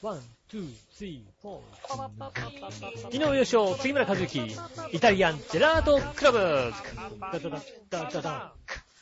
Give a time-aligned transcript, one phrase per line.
[0.00, 3.16] One, two, three, four。
[3.16, 4.56] 井上義雄、杉村和之、
[4.92, 6.38] イタリアンジェラートクラブ。
[6.38, 7.58] ダダダ
[7.90, 8.52] ダダダ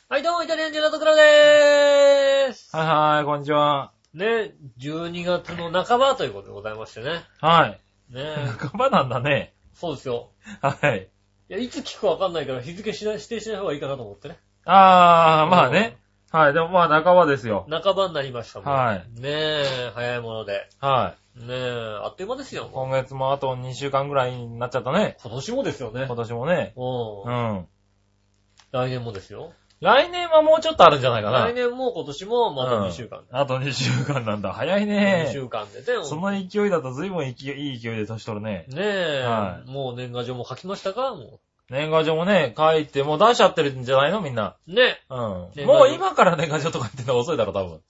[0.09, 2.75] はい、どうも、イタリアンジェラートクラブでーす。
[2.75, 3.91] はいはい、こんにちは。
[4.15, 7.25] ね、12月の半ばということでございましてね。
[7.41, 7.79] はい。
[8.11, 9.53] ね、半ばなんだね。
[9.75, 10.31] そうですよ。
[10.61, 11.09] はい。
[11.49, 14.39] いや、いつ聞くかわかんないから日付しない指定しない方がいいかなと思ってね。
[14.65, 15.97] あー、まあね。
[16.31, 17.65] はい、でもまあ半ばですよ。
[17.69, 18.73] 半ばになりましたもん。
[18.73, 20.67] はいねえ、早いもので。
[20.79, 21.39] はい。
[21.39, 22.69] ねえ、あっという間ですよ。
[22.73, 25.17] 今月もあと2週間ぐらいになっちゃったね。
[25.21, 26.15] 今年もですよね今。
[26.15, 26.73] 年もね。
[26.75, 27.29] う。
[27.29, 27.67] うんん。
[28.71, 29.53] 来年もですよ。
[29.79, 31.45] 来年はもうちょっとあるんじゃないかな。
[31.45, 33.23] 来年も今年もまだ2週間。
[33.31, 34.51] あと2週間なんだ。
[34.51, 35.29] 早い2ね。
[35.31, 36.03] 週間でね。
[36.03, 38.65] その勢いだと随分勢いいい勢いで年取るね。
[38.69, 41.13] ねえ、はいもう年賀状も書きましたか？
[41.13, 41.39] も
[41.69, 44.21] 年賀状もね、書いて、もう出しちゃってるんじゃないの？
[44.21, 44.55] みんな。
[44.67, 44.73] う。
[44.73, 45.47] ねうん。
[45.55, 47.81] 年賀状もう今から年賀状とか言ってんの遅いだろ、多分。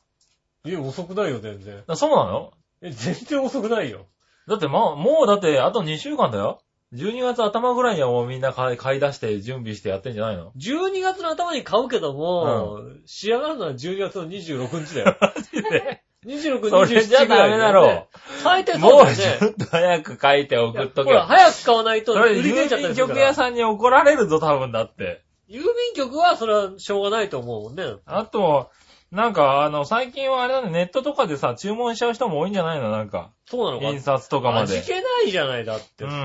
[0.66, 0.70] え。
[0.70, 1.84] いや、遅くないよ、全然。
[1.88, 2.54] あそうなの？
[2.82, 4.08] え、全然遅くないよ。
[4.48, 6.62] だってもう、もうだってあと2週間だよ。
[6.94, 15.18] 12月頭ぐらいにはもうみんな買い買い出して準備してやってんじゃないの？12月の頭に買うけども、仕上がるのは12月の26日だよ。
[16.26, 18.08] 26、それじゃ27ダメだろ
[18.44, 18.80] 最低う。
[18.80, 19.38] もうそうだよね。
[19.40, 21.26] ちょっと早く書いて送っとけほら、よ。
[21.28, 23.18] 早く買わないとそれ、売り切れちゃった郵便りするから。
[23.20, 25.22] 局屋さんに怒られるぞ、多分だって。
[25.50, 27.84] 郵便局はそれはしょうがないと思うもんね。
[28.06, 28.70] あと、
[29.10, 32.92] なんか、あの、最近はあれだね、ネットとかでさ、注文しちゃう人も多いんじゃないの？
[32.92, 33.32] なんか。
[33.46, 34.78] そうなのか印刷とかまで。
[34.80, 36.16] 味気ないじゃない、だってうさ。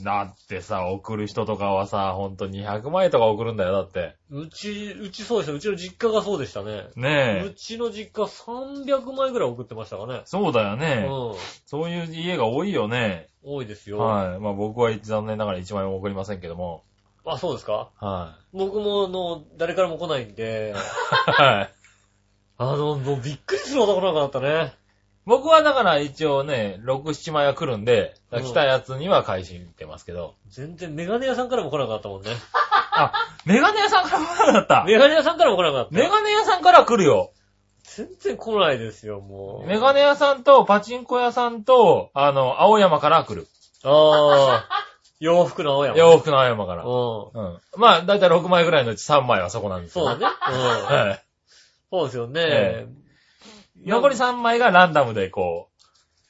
[0.00, 0.04] ん。
[0.04, 4.16] だってさ、送る人とかはさ、ほんと200枚とか送るんだよ、だって。
[4.30, 5.56] うち、うちそうですよ。
[5.56, 6.88] うちの実家がそうでしたね。
[6.94, 7.50] うねえ。
[7.56, 10.20] ちの実家300枚ぐらい送ってましたかね。
[10.26, 11.06] そうだようね。
[11.06, 11.08] ん。
[11.64, 13.28] そういう家が多いよね。
[13.42, 13.96] 多いですよ。
[13.98, 14.40] はい。
[14.40, 16.84] まあ僕は残念ながら1枚も送りませんけども。
[17.24, 17.88] あ、そうですか？
[17.98, 20.76] は僕も、あの、誰からも来ないんで、い。
[21.32, 21.70] はい。
[22.58, 24.72] あの、もうびっくりするほど来なかったね。
[25.26, 30.34] 僕はだから一応ね、6、7枚は来るんで、うん来たやつには返しに行ってますけど。
[30.48, 32.30] 全然メガネ屋さんからも来なかったもんね。
[32.92, 33.12] あ、
[33.44, 34.84] メガネ屋さんから来なかった？
[34.84, 35.90] メガネ屋さんからも来なかった。
[35.92, 37.30] メガネ屋さんから来るよ。
[37.84, 39.66] 全然来ないですよ、もう。
[39.68, 43.46] メガネ屋さんとパチンコ屋さんと、あの、青山から来る。
[43.84, 44.68] ああ、
[45.20, 45.96] 洋服の青山。
[45.98, 46.84] 洋服の青山から。
[46.84, 47.60] ううん。
[47.76, 49.84] まあ、だいたい6枚ぐらいのうち3枚はそこなんん。
[49.84, 50.06] ですよ。
[50.06, 50.34] そうだね。
[50.50, 50.84] うん。
[51.08, 51.23] はい。
[51.94, 52.86] そうですよねえ。
[53.86, 55.68] 残り3枚がランダムでこ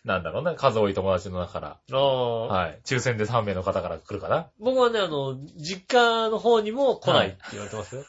[0.04, 2.80] う、なんだろうね、数多い友達の中から、ああ、はい。
[2.84, 4.50] 抽選で3名の方から来るかな。
[4.60, 8.04] 僕はね、あの、実家の方にも来ないって言われてますよ。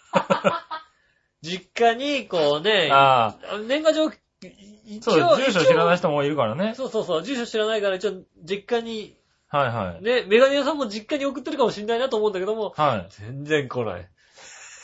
[1.42, 3.36] 実家に、こうね、あ
[3.66, 6.74] 年賀状、そう、応、住所知らない一人もいるから応ね。
[6.76, 9.16] そうそうそう、住所知らないから一応、実家に、
[9.48, 10.04] はいはい。
[10.04, 13.08] ね、メガネ屋さんも実家に送ってるかもしれないなと思うんだけども、はい。
[13.12, 14.10] 全然来ない。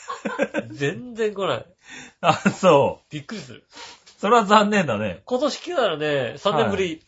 [0.72, 1.66] 全然来ない。
[2.20, 3.12] あ、そう。
[3.12, 3.64] びっくりする。
[4.18, 5.22] それは残念だね。
[5.24, 7.02] 今年来たらね、3年ぶり。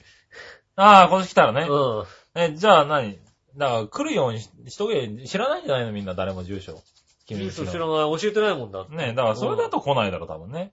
[0.76, 1.66] ああ、今年来たらね。
[1.68, 2.04] うん。
[2.34, 3.18] え、じゃあ何？
[3.56, 5.92] だから来るようにししとけ、知らないんじゃないの？
[5.92, 6.82] みんな誰も住所。
[7.26, 8.86] 君住所知らない、教えてないもんだ。
[8.88, 10.72] ねだからそれだと来ないだろ、多分ね。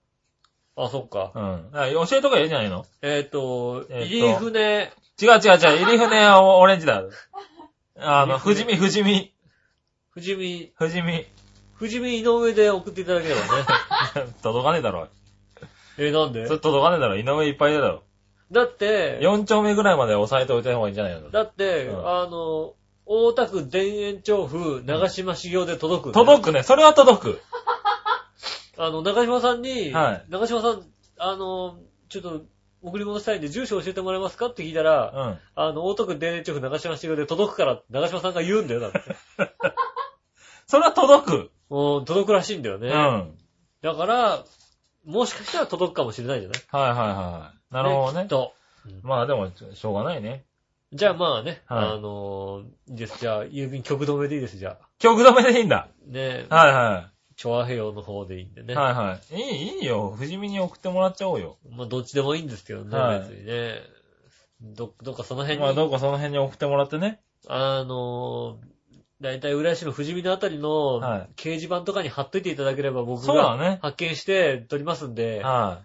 [0.76, 1.32] あ、そっか。
[1.36, 1.70] うん。
[2.08, 2.86] 教えとけばいいんじゃないの？
[3.04, 4.92] えっ、と、入船、
[5.22, 7.04] 違う違う違う、入り船はオレンジだ。
[8.00, 9.32] あの、富士見、富士見、
[10.16, 11.28] 富士見、富士見。
[11.82, 13.48] 富士見井上で送っていただければね。
[14.44, 15.08] 届かねえだろ。
[15.98, 16.46] えーなんで？
[16.46, 17.16] それ届かねえだろ。
[17.18, 18.04] 井上いっぱいだろ。
[18.52, 21.32] だって、4丁目ぐらいまで押さえておいた方がいいんじゃないの？
[21.32, 22.76] だって、うんあの、
[23.08, 26.62] 大田区田園調布長島修行で届く、届くね。
[26.62, 27.42] それは届く。
[28.78, 30.84] あの、長島さんに、はい長島さん、
[31.18, 32.42] あの、ちょっと、
[32.84, 34.48] 送り物したいんで、住所教えてもらえますか？
[34.48, 35.40] って聞いたうら、ん。
[35.56, 39.00] あの、大田区田園調布長島修行で届くから、長島さんが言うんだよ、だって。
[40.68, 41.52] それは届く。
[41.70, 42.88] うん、届くらしいんだよね。
[42.90, 42.94] うん。
[42.94, 43.28] はい
[43.82, 44.44] だから、
[45.06, 46.62] もしかしたら届くかもしれないんじゃない？
[46.92, 47.74] はいはい。
[47.74, 48.28] なるほどねきっ。
[48.28, 48.54] と。
[49.02, 50.46] まあでも、しょうがないね。
[50.94, 53.18] じゃあまあね、はいあのいいです。
[53.20, 54.88] じゃあ、郵便局止めでいいです、じゃあ。
[55.00, 55.88] 曲止めでいいんだ。
[56.06, 58.66] ねはいはチョアヘヨの方でいいんでい。
[58.66, 58.76] ね。
[58.76, 59.36] はいはい。
[59.36, 60.14] いい、いいよ。
[60.16, 61.58] 富士見に送ってもらっちゃおうよ。
[61.72, 63.82] まあ、どっちでもいいんですけどね、はい別にね。
[64.62, 67.20] ど、どっかその辺に、まあどうかその辺に送ってもらってね。
[67.48, 68.60] あの
[69.22, 73.80] だいたい浦安の富士見のあたりのはい掲示板とかに貼っといていただければ僕がそうだね。
[73.82, 75.84] 発見して撮りますんで、は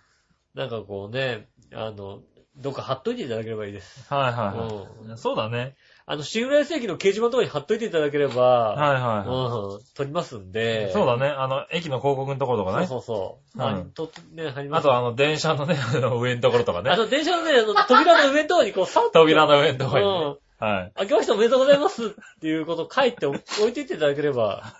[0.55, 2.23] なんかこうね、あの、
[2.56, 4.06] どっか貼っといていただければいいです。
[4.11, 4.15] い。
[4.15, 5.19] はいはいはい。
[5.19, 5.75] そうだね。
[6.06, 10.53] あの、新浦安駅の掲示板とかに貼っといていただければ、はいはいはうん、撮りますんい。
[10.53, 10.91] で。
[10.93, 11.27] そうだね。
[11.29, 12.87] あの、駅の広告のところとかね。
[12.87, 13.62] そうそうそう。
[13.62, 14.81] うんあと、ね、貼ります。
[14.81, 16.91] あとあの、電車のね、あの上のところとかね。
[16.91, 19.11] あと電車のね、あの扉の上のところにこう、 さっと。
[19.11, 20.38] 扉の上のところにねうん。
[20.58, 21.00] はい。
[21.03, 22.11] 明けましておめでとうございますっ
[22.41, 24.75] ていうことを書いてお置いていっていただければ、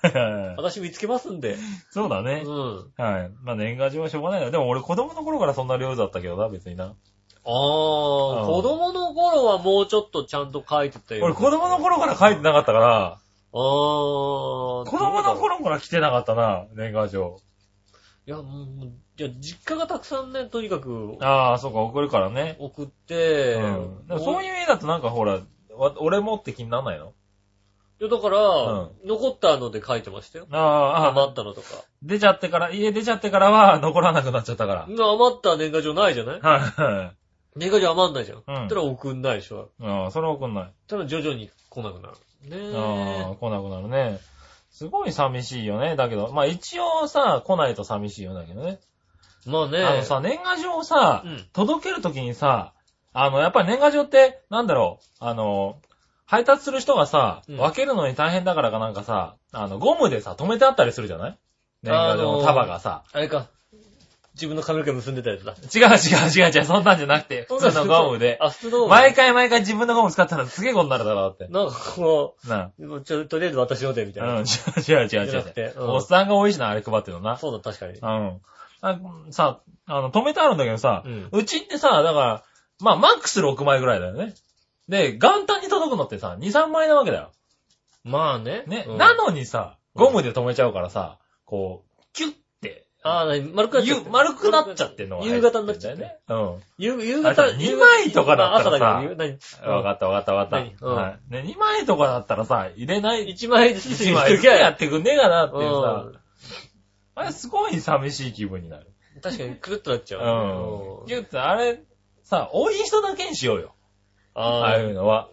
[0.57, 1.55] 私見つけますんで。
[1.55, 1.59] う
[1.91, 2.43] そうだね。
[2.43, 2.47] ん。
[2.47, 3.31] はい。
[3.43, 4.51] まあ年賀状はしょうがないな。
[4.51, 6.85] でも俺子供の頃からそんな量だったけどな、別にな。
[6.85, 11.25] ああ、うん子供の頃はもうちょっとちゃんと書いてたよ。
[11.25, 13.21] 俺子供の頃から書いてなかったから、ああ。
[13.53, 17.39] 子子供の頃から来てなかったな、年賀状。
[18.27, 18.87] いや、もう、
[19.19, 22.57] いや、実家がたくさんね、とにかくああ、そうか、送るからね。
[22.59, 23.67] 送って、う
[24.05, 24.07] ん。
[24.09, 25.41] でもそういいう家だとなんかほら、わ
[25.77, 27.13] 俺もって気にならないの？
[27.99, 30.47] や、だから、う残ったので書いてましたよ。
[30.51, 31.69] ああ、あ余ったのとか。
[32.03, 34.87] 出ちゃってから、家出ちゃってからは残らなくなっちゃったから。
[34.89, 36.41] 今余った年賀状ないじゃない？
[36.41, 37.17] はいはい。
[37.59, 38.43] 年賀状余んないじゃん。
[38.47, 39.71] うんたら送んないでしょ。
[39.81, 40.73] ああ、それは送んない。
[40.89, 42.15] ただ徐々に来なくなる。
[42.51, 43.37] ねああ、え。
[43.41, 44.21] 来なくなるね。
[44.71, 45.97] すごい寂しいよね。
[45.97, 48.79] だけど、まあ一応さ、来ないと寂しいよだけどね。
[49.47, 49.83] まあね。
[49.83, 52.75] あのさ、年賀状をさ、うん届けるときにさ、
[53.19, 55.79] あの、やっぱり年賀状って、なんだろう、あの、
[56.27, 61.39] 配達する人がさ、うん分けるのに大変だからかなんかさ、あの、ゴムでさ、止めてあったりするじゃない？
[61.83, 63.05] 年賀状の束がさ。
[63.13, 63.47] あれか。
[64.35, 65.53] 自分の髪の毛結んでたやつだ。
[65.55, 68.37] 違う違う違う違う、そんなんじゃなくて、普通のゴムで。
[68.39, 68.91] あ、普通のゴム。
[68.91, 71.49] 毎回毎回自分のゴム使ったらすげえことになるだろ、だって。
[71.49, 74.41] なんかこなう、ちょ、とりあえず私ので、みたいうん、な。
[74.41, 77.39] 違う違う違う違うおっさんが多いしな、あれ配ってるのな。
[77.39, 77.93] そうだ、確かに。
[77.99, 78.41] うん。
[78.83, 78.99] あ
[79.31, 82.43] さ、あの、止めてあるんだけどさ、うんうちってさ、だから、
[82.81, 84.35] まあ、マックス6枚ぐらいだよね。
[84.89, 87.33] で、元旦に届くのってさ、2、3枚なわけだよ。
[88.05, 88.65] まあね。
[88.67, 88.85] ね。
[88.89, 96.17] うんなのにさ、ゴムで止めちゃうからさ、こう、キュッて、ああ、丸くなっちゃゆって丸くなっちゃってんのが夕方になっちゃってね。
[96.29, 96.61] うん。
[96.79, 99.73] 夕夕あ方、二枚とかだったらさ朝だけど、何？
[99.75, 100.57] わかったわかったわかった。
[100.65, 100.77] 何？
[100.81, 101.33] うんはい。
[101.33, 106.21] ね、2枚とかだったらさ、入れない、一枚ずつ1枚ずつやってくんねえかなっていうさう、
[107.15, 108.93] あれすごい寂しい気分になる。
[109.19, 110.21] ん確かにくるっとなっちゃう。
[110.21, 111.07] うん。
[111.07, 111.81] キュッて、あれ、
[112.27, 113.75] さ、多い人だけにしようよ。
[114.35, 115.31] あああいうのは。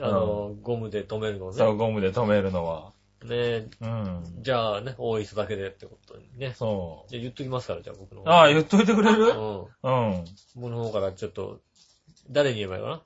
[0.00, 1.76] あ、あの、ゴムで止めるのそう、ね。
[1.76, 2.92] ゴムで止めるのは。
[3.22, 4.24] ねうん。
[4.42, 6.54] じゃあね、多い人だけでってことにね。
[6.56, 8.24] そじゃあ言っときますから、じゃあ僕のう。
[8.24, 8.30] 方。
[8.30, 9.26] ああ、言っといてくれる？
[9.28, 9.60] うん。
[9.60, 9.90] う
[10.20, 10.24] ん。
[10.56, 11.60] 僕の方からちょっと、
[12.30, 13.02] 誰に言えばいいかな？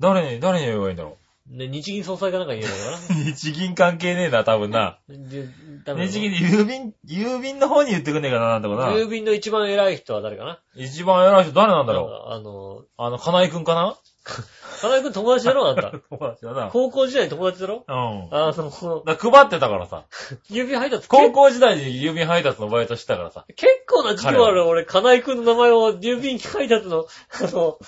[0.00, 1.16] 誰に、誰に言えばいいんだろ
[1.50, 3.24] ね、日銀総裁かなんかに言えばいいかう。
[3.24, 4.98] 日銀関係ねえな、多分な。
[5.08, 5.48] なで
[5.84, 8.92] ダメなの日銀で郵便、郵便の方に言ってくんねえかな、なんとかな。
[8.92, 12.32] 郵便の一番偉い人は誰かな一番偉い人誰なんだろう。
[12.32, 13.96] あの、あの、金井くんかな
[14.80, 15.90] 金井くん友達だろあんた。
[16.10, 16.68] 友達だな。
[16.70, 17.94] 高校時代に友達だろうん。
[18.30, 20.04] あの、この配ってたからさ。
[20.50, 23.44] 郵便配達高校時代に郵便配達のバイトしてたからさ。
[23.56, 27.06] 結構な時期もある俺、金井くんの名前を郵便配達の、
[27.42, 27.78] あの、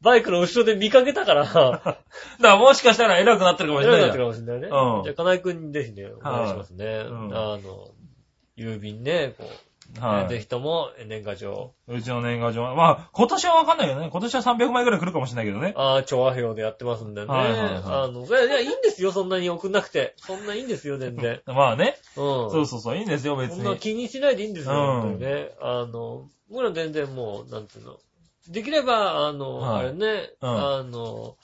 [0.00, 1.98] バイクの後ろで見かけたから、 だか
[2.40, 4.68] らもしかしたら偉くなってるかもしれない偉くなってるかもしれないね。
[4.68, 7.06] うんじゃあ、金井くんにぜひね、お願いしますね。
[7.08, 7.90] うんあの、
[8.56, 12.74] 郵便ね、こう、はいぜひとも年賀状、うちの年賀状は。
[12.74, 14.10] まあ、今年はわかんないけどね。
[14.10, 15.74] 今年は300枚ぐらい来るかもしれないけどね。
[15.76, 17.26] ああ、調和表でやってますんでね。
[17.28, 20.14] はいはいはいあの、いや、いやいいんですよ、そんなに送んなくて。
[20.16, 21.40] そんないいんですよ、全然。
[21.46, 21.96] まあね。
[22.16, 22.50] うん。
[22.50, 23.78] そうそうそう、いいんですよ、別そんなに。
[23.78, 25.50] 気にしないでいいんですよ、うん本当にね。
[25.60, 27.98] あの、僕ら全然もう、なんていうの。
[28.48, 31.36] できれば、あの、はいあれね、うんあの、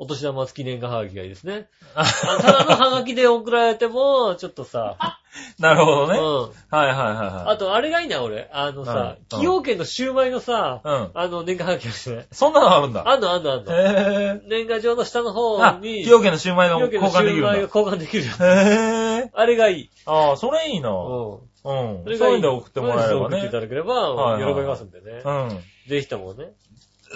[0.00, 1.68] お年玉付き年賀はがきがいいですね。
[1.96, 4.96] あ ただのはがきで送られても、ちょっとさ、
[5.58, 6.18] なるほどね。
[6.18, 6.78] うん。
[6.78, 7.52] はいはいはいはい。
[7.52, 8.48] あと、あれがいいな、俺。
[8.52, 11.10] あのさ、うん崎陽軒のシューマイのさ、うん。
[11.14, 12.26] あの、年賀はがきがして。
[12.32, 13.08] そんなのあるんだ。
[13.08, 13.72] あんのあんのあんの。
[13.72, 19.90] へ年賀状の下の方に、崎陽軒のシューマイの交軒のシューマイが換できるん交換できるぇあれがいい。
[20.06, 20.90] ああ、それいいな。
[20.90, 21.38] うん。
[21.64, 22.04] うん。
[22.04, 23.60] それがいういうんで送ってもらえればねそういうの送っていた。
[23.60, 25.22] だければ、はいはい喜びますんでね。
[25.24, 25.60] うん。
[25.88, 26.52] ぜひともね。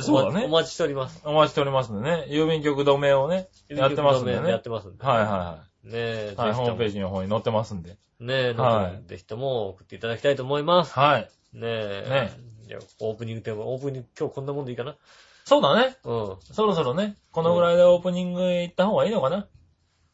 [0.00, 0.46] そうだね。
[0.46, 1.22] お待ちしております。
[1.24, 2.26] お待ちしておりますんでね。
[2.28, 4.50] 郵便局止めをね、やってますんでね。
[4.50, 5.04] やってますんで。
[5.04, 6.48] はいはねえ、いはい。
[6.50, 6.92] はい、ホームページ。
[6.94, 7.96] ジの方に載ってますんで。
[8.20, 10.94] ねえ、はいぜひとも送っていただきたいと思います。
[10.98, 11.30] はい。
[11.52, 12.06] ねえ。
[12.08, 14.96] ねじゃあオープニングテーマ、オープニング、今日こんなもんでいいかな
[15.44, 15.96] そうだね。
[16.04, 16.36] うん。
[16.42, 19.46] そろそろね、このぐらいでオープニング行った方がいいのかな。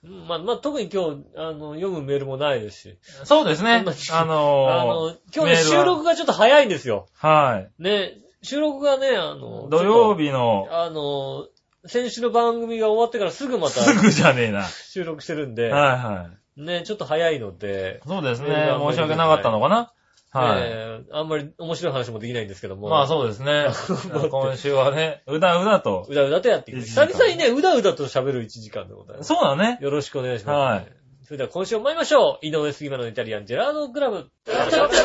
[0.05, 2.99] うんまあ、まあ、特に今日、あの、読むメールもないですし。
[3.25, 3.93] そうですねそんな。
[4.17, 7.09] ああのの、今日ね、収録がちょっと早いんですよ。
[7.21, 7.71] ー、はい。
[7.83, 8.13] ね、
[8.43, 10.27] 収録がね、あの、土曜日。
[10.27, 11.49] 日の、あの、
[11.87, 14.65] 先週の番組が終わってからすぐまたすぐじゃねえな。
[14.65, 16.61] 収録してるんで、はいはい。
[16.61, 19.93] ね、ちょっと早いので、そうですね申し訳なかったのかな。
[20.31, 20.61] はい。
[20.61, 22.89] ねあんまり面白い話もできないんですけども。
[22.89, 23.69] まあそうですね。
[24.31, 26.07] 今週はね、うだうだと。
[26.09, 26.81] うだうだとやっていく。
[26.81, 29.29] 久々にね、うだうだと喋る1時間でございます。
[29.29, 29.79] そうだね。
[29.81, 30.57] よろしくお願いします。
[30.57, 30.99] はい。
[31.29, 32.47] それでは今週も参りましょう。
[32.47, 34.17] 井上杉村のイタリアンジェラードクラブ。
[34.17, 34.97] イタリアンジ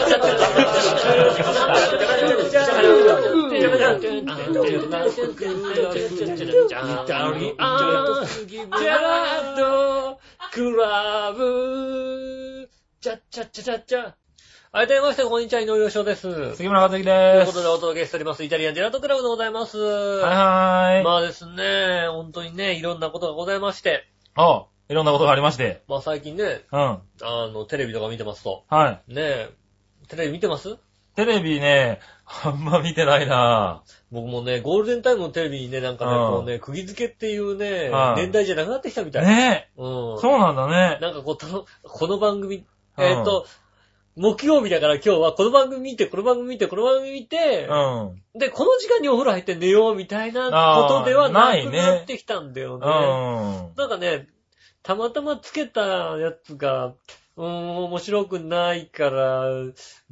[8.86, 12.70] ェラードクラブ。
[13.02, 14.14] チャッチャッチャチャッチャ。
[14.76, 16.56] はい、というまして、こんにちは、井上洋翔です。
[16.56, 17.46] 杉村和樹というです。
[17.46, 19.78] ことでお届けしております、イタリアンジェラートクラブでございます。
[19.78, 21.04] はいはーい。
[21.04, 25.84] まあですね、本当にね、いろんなことがございまして、あ、いろんなことがありまして。
[25.88, 26.80] まあ最近ね、うん。
[26.80, 29.14] あの、テレビとか見てますと、はい。
[29.14, 29.50] ね
[30.08, 30.76] テレビ見てます？
[31.16, 32.00] テレビね、
[32.44, 39.28] あんま見てないな僕もね、ゴールデンタイムのテレビにね、なんかね、うんこうね、釘付けっていうね、はい年代じゃなくなってきたみたい。
[39.28, 40.20] ねうんえ。。
[40.20, 40.98] そうなんだね。
[41.00, 42.66] なんかこうこの番組、
[42.98, 43.46] うんえっと、
[44.16, 47.74] 木曜日だから今日はこの番組見て、この番組見て、この番組見て、う
[48.36, 48.40] ん。
[48.40, 52.86] で、この時間にお風呂入って寝ようみたいなことではなくなってきたんだよね。
[52.86, 53.76] うん。
[53.76, 54.28] なんかね、
[54.84, 55.82] たまたまつけた
[56.18, 56.94] やつが、
[57.36, 59.50] うーん、面白くないから、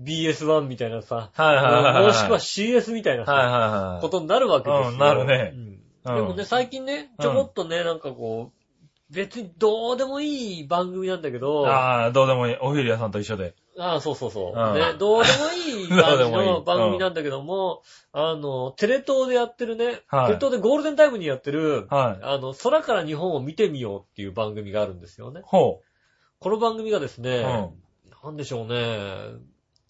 [0.02, 2.04] BS1 みたいなさ、はいはいはいはい。
[2.08, 4.02] もしくは CS みたいなさ、はいはいはい。
[4.02, 4.90] ことになるわけですよ。
[4.90, 5.62] うんなるねうん
[6.04, 8.61] うんでもね、最近ね、ちょこっとね、なんかこう、
[9.12, 12.58] 別にどうでもいい番組なんだけど、あああ、どうでもいい。
[12.62, 13.56] おひるやさんと一緒で。
[13.78, 14.94] あ、そうそうそう、うんね。
[14.98, 22.24] どうでもいい感じの番組なんだけども、あの、テレ東でやってるね、はいテレ東でゴールデンタイムにやってる、はい。
[22.24, 25.42] あの、空から日本を見てみようっていう番組があるんですよね。
[25.44, 25.82] ほ
[26.40, 27.22] この番組がですう。
[27.22, 28.24] ね、うん。
[28.24, 29.42] なんでしょうね、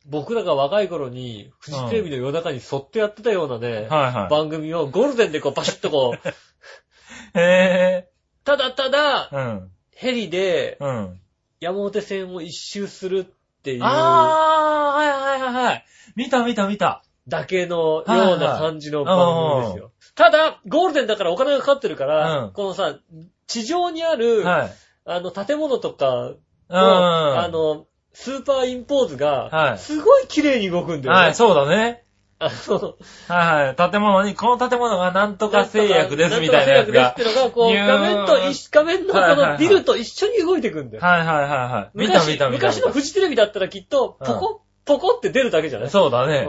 [0.08, 6.28] 僕らが若い頃に、フジテレビの夜中にそっとやってたようなね、はいは番組をゴールデンでこうバシッとこう、
[7.38, 7.40] い。
[7.40, 8.11] へ
[8.44, 9.36] ただただ、え。
[9.36, 9.72] うん。
[9.96, 11.22] ヘリでうん。
[11.60, 15.86] 山手線を一周するっていうああ、はいはいはいはい。
[16.16, 17.04] 見た見た見た。
[17.28, 19.92] だけのような感じの番組ですよ。
[20.16, 22.98] ただ、ゴールデンだからお金がかかってるから、うんこのさ、
[23.46, 24.72] 地上にある、はい。
[25.06, 26.38] あの、建物とかうん。
[26.70, 31.22] の、あの、スーパーインポーズが、はいすごい綺麗に動くんだよね。
[31.22, 32.04] はい、そうだね。
[32.44, 32.96] あの、
[33.28, 33.92] はいはい。
[33.92, 37.24] 建物に、この建物がなんとか製薬ですみたいなやつがんとか。
[37.24, 41.04] 製薬ですってのが、こう、画面と一緒、画面のこのビルと一緒に動いていくんだよ。
[41.04, 41.98] はいはいはいはい。
[41.98, 42.68] 見た昔見た見た。
[42.68, 45.90] 昔のフジテレビだったらきっと、ポコ、ポコって出るだけじゃない？
[45.92, 46.40] そうだね。
[46.40, 46.46] うん。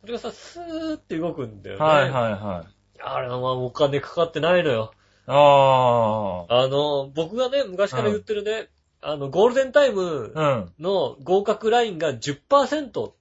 [0.00, 1.84] それがさ、スーって動くんだよね。
[1.84, 2.66] はいはいはい。
[3.00, 4.92] あれはまあお金かかってないのよ。
[5.26, 8.68] ああの、僕がね、昔から言ってるね、
[9.00, 10.32] あの、ゴールデンタイム。
[10.80, 13.14] の合格ラインが10%ほ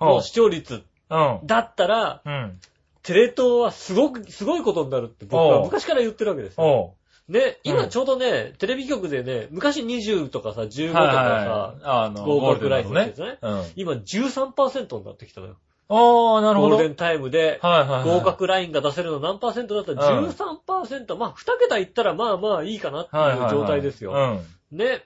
[0.00, 0.04] う。
[0.06, 1.46] の視聴率うん。
[1.46, 2.58] だったら、うん。
[3.02, 6.64] テレ東はすごく、すごいことになるって僕おうは昔から言ってるわけですよ。
[6.64, 6.94] お
[7.28, 7.32] う。
[7.32, 11.80] ね、うん今ちょうどね、テレビ局でね、昔20とかさ、15とかはいさ、はい。
[11.82, 13.38] あの、合格ラインゴールデンのやつね。
[13.40, 13.72] だとね。
[13.76, 15.56] 今13%になってきたのよ。
[15.88, 15.96] うん。
[15.96, 16.76] ああ、なるほど。
[16.76, 18.18] ゴールデンタイムで、はいはいはい。
[18.18, 24.12] 合格ラインが出せるの何パーセントだったらうん13%、まあ2桁いったらまあまあいいかなってはいはいはいいう状態ですよ。
[24.70, 24.78] うん。
[24.78, 25.04] ね。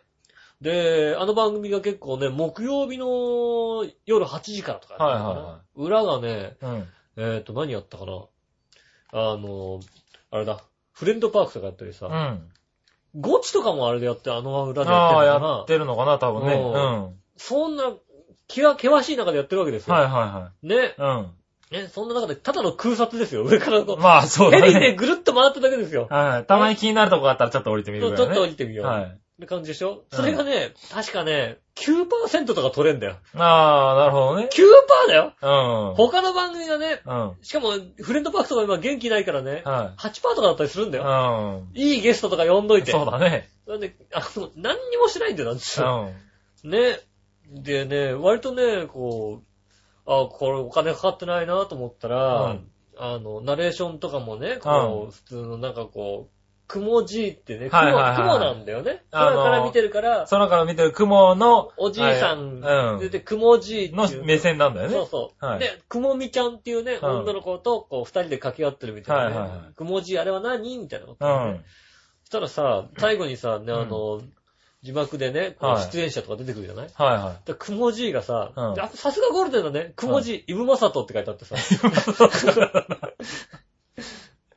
[0.60, 6.86] で、あの番組が結構ね、木曜日の夜8時からとかやってたのかなはいはいは裏がね、うん。
[7.18, 8.24] えっ、と、何やったかな
[9.12, 9.80] あの、
[10.30, 12.48] あれだ、フレンドパークとかやったりさ、うん。
[13.20, 16.54] ゴチとかもあれでやって、あの裏でやってああ、るのかなやってるのかな、多分ね。
[16.54, 17.04] ううんん。
[17.04, 17.92] はいそんな、
[18.48, 19.94] 気は険しい中でやってるわけですよ。
[19.94, 20.94] はいはね。
[21.70, 21.74] い。
[21.74, 23.42] ね、そんな中で、ただの空撮ですよ。
[23.44, 23.98] 上からこうん。
[23.98, 24.02] う。
[24.02, 24.94] まあ、そうだヘリでね。
[24.94, 26.06] ぐるっと回っただけですよ。
[26.08, 26.44] はい。
[26.46, 28.50] たまに気になるとこがあったらちょっと降りてみちょちょっと降るぐらいね。
[28.52, 28.86] りてみよう。
[28.86, 29.20] はい。
[29.36, 30.04] って感じでしょ？
[30.10, 33.16] うんそれがね、確かね、9%とか取れんだよ。
[33.34, 34.48] ああ、なるほどね。
[34.50, 35.94] 9%だようん。
[35.94, 37.32] 他の番組がね、うん。
[37.42, 41.00] しかも、フレンドパークとか今元気ないからね、は8%とかだったりするんだい。
[41.02, 41.66] よ。
[41.70, 41.78] うん。
[41.78, 42.92] いいゲストとか呼んどいて。
[42.92, 43.48] そうだね。
[43.66, 46.10] なんで、あの、何にもしないんだよ、なんですうよ。
[46.64, 46.70] ん。
[46.70, 46.98] ね。
[47.50, 56.35] でね、割とね、こう、あ、これお金かかってないなと思ったら、うんあの、ナレーションとかもね、こう、う普通のなんかこう、
[56.68, 58.16] 雲じってね、雲、はいはいはい。
[58.16, 59.04] 雲なんだよね。
[59.10, 63.96] あの空から見てるから、空から見てる雲の、おじいさん、はい出て、雲じっていう。
[63.96, 64.24] の。
[64.24, 64.94] 目線なんだよね。
[64.94, 65.44] そうそう。
[65.46, 65.58] はい。
[65.60, 67.10] で、くもみちゃんっていうね、うん。
[67.20, 69.36] 女の子と、こう、二人で掛け合ってるみたいな、ね。
[69.38, 69.74] はいはいはい。
[69.74, 71.64] くもじあれは何みたいなことね、うん。
[72.24, 74.20] そしたらさ、最後にさ、ね、あの、
[74.82, 75.82] 字幕でね、こうはい。
[75.90, 76.88] 出演者とか出てくるじゃない？
[76.94, 78.74] はいはで、くもじがさ、うん。
[78.74, 81.56] であさすがゴールデンだね、くもじ、イブマサトって書いてあってさ、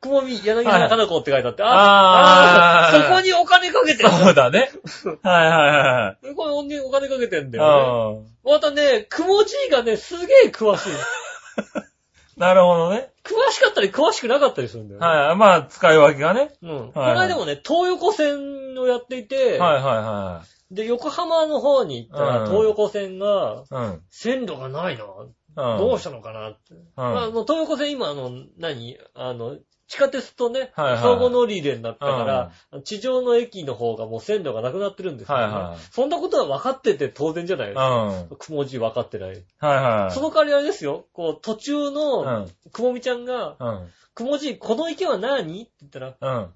[0.00, 4.06] くもみ、柳原かな子って書いてあって、ああーあーそこにお金かけてい。
[4.06, 4.70] るそうだね。
[5.22, 6.26] はいはいはい。
[6.26, 8.24] そこにお金かけてんだよね。
[8.44, 8.52] うん。
[8.52, 10.92] またね、くもじがね、すげえ詳しい。
[12.38, 13.10] なるほどね。
[13.22, 15.06] 詳しかったり詳しくなかったりするんだよね。
[15.06, 15.36] はい。
[15.36, 16.52] まあ、使い分けがね。
[16.62, 16.92] うん。
[16.92, 23.74] こはいの間もね、東横線をやっていて、はいはいはで、横浜の方に行ったら、うん東横線が、い。
[23.74, 24.02] うん。
[24.08, 25.04] 線路がないな。
[25.04, 25.78] うん。
[25.78, 26.74] どうしたのかなって。
[26.96, 28.96] まあ、あの東横線今、あの、何？
[29.14, 29.58] あの、
[29.90, 35.44] 地下鉄とね、はいはい相互乗り入れになったから、地上の駅の方がもう線路がなくなってるんですよ、ね。
[35.44, 37.90] はいはいそんなことは分かってて当然じゃないですか。
[37.90, 38.36] うん。
[38.36, 39.30] くもじ分かってない。
[39.30, 40.14] はいはい。
[40.14, 42.50] その代わりあれですよ、こう、途中うの、ん。
[42.70, 43.88] くもみちゃんが、うん。
[44.14, 45.62] くもじ、この池は何？
[45.62, 46.48] って言ったら、うん。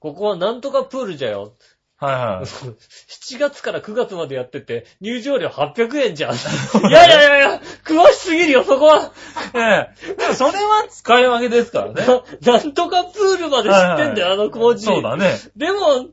[0.00, 1.52] ここはなんとかプールじゃよ。
[2.02, 2.44] はいはい。
[3.34, 6.34] 7月から9月までやってて、入場料800円じゃん。
[6.34, 9.12] いやいやいやいや、 詳しすぎるよ、そこは。
[9.54, 10.14] ええ。
[10.16, 12.04] でもそれは使い分けですからね。
[12.40, 14.86] ななんとかプールまで知ってんだよ、あの工事。
[14.86, 15.38] そうだね。
[15.56, 16.08] でも、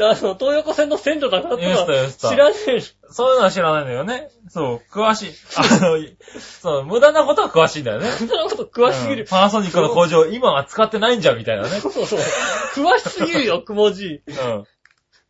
[0.00, 2.80] あの、東横線の線路なくなってたの言ってた知らねえ。
[3.10, 4.28] そういうのは知らないんだよね。
[4.48, 5.34] そう、詳しい。
[5.56, 5.98] あの、
[6.40, 8.10] そう、無駄なことは詳しいんだよね。
[8.10, 9.22] そんなこと詳しすぎる。
[9.22, 11.68] うんパナソニックの工場、今は使ってないんじゃん、みたいなね。
[11.80, 12.20] そうそう。
[12.74, 14.22] 詳しすぎるよ、くもじ。
[14.26, 14.64] うん。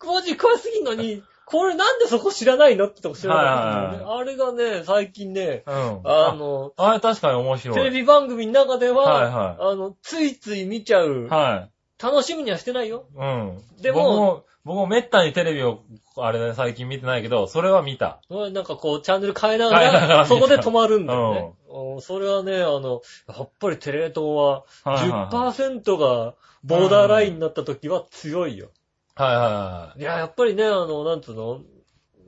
[0.04, 4.04] くもじ詳しすぎんのに、これなんでそこ知らないのってとこ知らなかったんだよね。
[4.04, 5.74] はあれがね、最近ね、うん。
[6.04, 7.76] あの、あれ確かに面白い。
[7.76, 11.26] テレビ番組の中では、はいはいあの、ついつい見ちゃう。
[11.28, 12.02] はい。
[12.02, 13.06] 楽しみにはしてないよ。
[13.14, 13.58] うん。
[13.80, 15.82] でも僕も、僕もめったにテレビを、
[16.16, 18.20] あれね、最近見てないけど、それは見た。
[18.30, 21.40] なんかこう、チャンネル変えながら、そこで止まるんだよね。
[21.40, 21.64] うん
[22.00, 28.66] それはね、あの、やっぱりテレ東ははいはいはい10%がボーダーラインになった時は強いよ。
[28.66, 28.83] はいはいはい
[29.16, 31.60] や、やっぱりね、あの、なんつうの？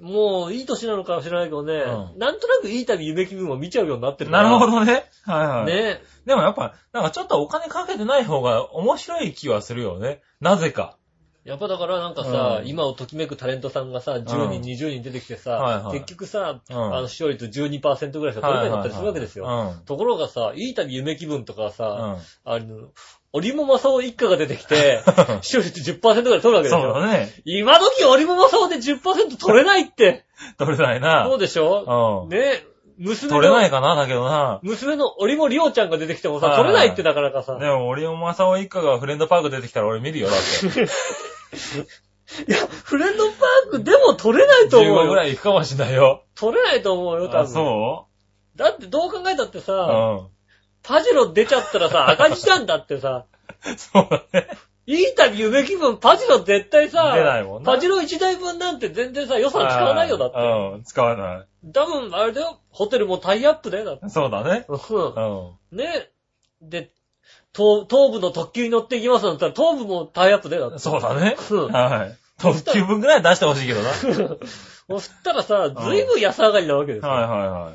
[0.01, 4.27] もういい年なのかもしれないけどね、うんなんとなくいい旅夢気分を見ちゃうようになってい。
[4.27, 5.05] るなるほどね。
[5.25, 5.65] はいはい。
[5.67, 6.03] ね。
[6.27, 10.21] でもやっぱ、なんかちょっとお金かけてない方が面白い気はするよね。
[10.41, 10.99] なぜか。
[11.45, 19.47] やっぱだからなんかさ、うん今をときめくタレントさんがさ、10人、うん20人出てきてさ、はいはい結局さ、うんあの視聴率12%ぐらいしか取れなかったりするわけですよ。
[19.79, 19.85] うん。
[19.87, 22.53] ところがさ、いい旅夢気分とかさ、うん。
[22.53, 22.89] あの、
[23.37, 25.03] 織茂正夫一家が出てきて、
[25.43, 26.95] 視聴率10%ぐらい取るわけですそうよ。
[26.95, 27.33] だね。
[27.45, 30.25] 今時織茂正夫で10%取れないって。
[30.59, 31.27] 取れないな。
[31.29, 32.25] そうでしょ？
[32.29, 32.37] うん。
[32.37, 32.65] ね
[32.99, 34.59] 娘取れないの、かなだけどな。
[34.63, 37.59] 娘の織茂里央ちゃんが出てきてもさ、はい取れないってなかなかさ。
[37.59, 40.81] でも、森尾正夫一家がフレンドパーク出てきたら俺見るよ、だって。
[42.49, 45.29] いや、フレンドパークでも取れないと思う15ぐらよ。
[45.29, 46.25] い行くかもしんないよ。
[46.35, 47.53] 取れないと思うよ、多あ、分。
[47.53, 48.07] そ
[48.57, 50.27] だってどう考えたってうさ、うん。
[50.87, 53.27] パジェロ出ちゃったらさ、赤字なんだってさ、
[53.77, 54.49] そうだね。
[54.87, 60.39] いい旅夢気分、パジェロ絶対さ、出ないもんなパジェロ1台分なんて全然さ、予算使わないよ、だって。
[60.39, 64.07] うん、使わな多分、あれだよ、ホテルもタイアップだよ、だって。
[64.07, 64.11] い。
[64.11, 64.65] そうだね。
[64.69, 65.77] ううん。
[65.77, 65.77] ん。
[65.77, 66.09] ね。
[66.63, 66.93] で、
[67.53, 70.79] 東東部の特急に乗っていきますなんて言ったら、東部もタイアップだよ、だって。
[70.79, 71.37] そうだね。
[71.51, 72.17] うんはい。
[72.39, 73.91] 特急分ぐらい出してほしいけどな。
[74.89, 77.11] そしたらさ、ずいぶん安上がりなわけですよ。
[77.11, 77.75] はいはいはい。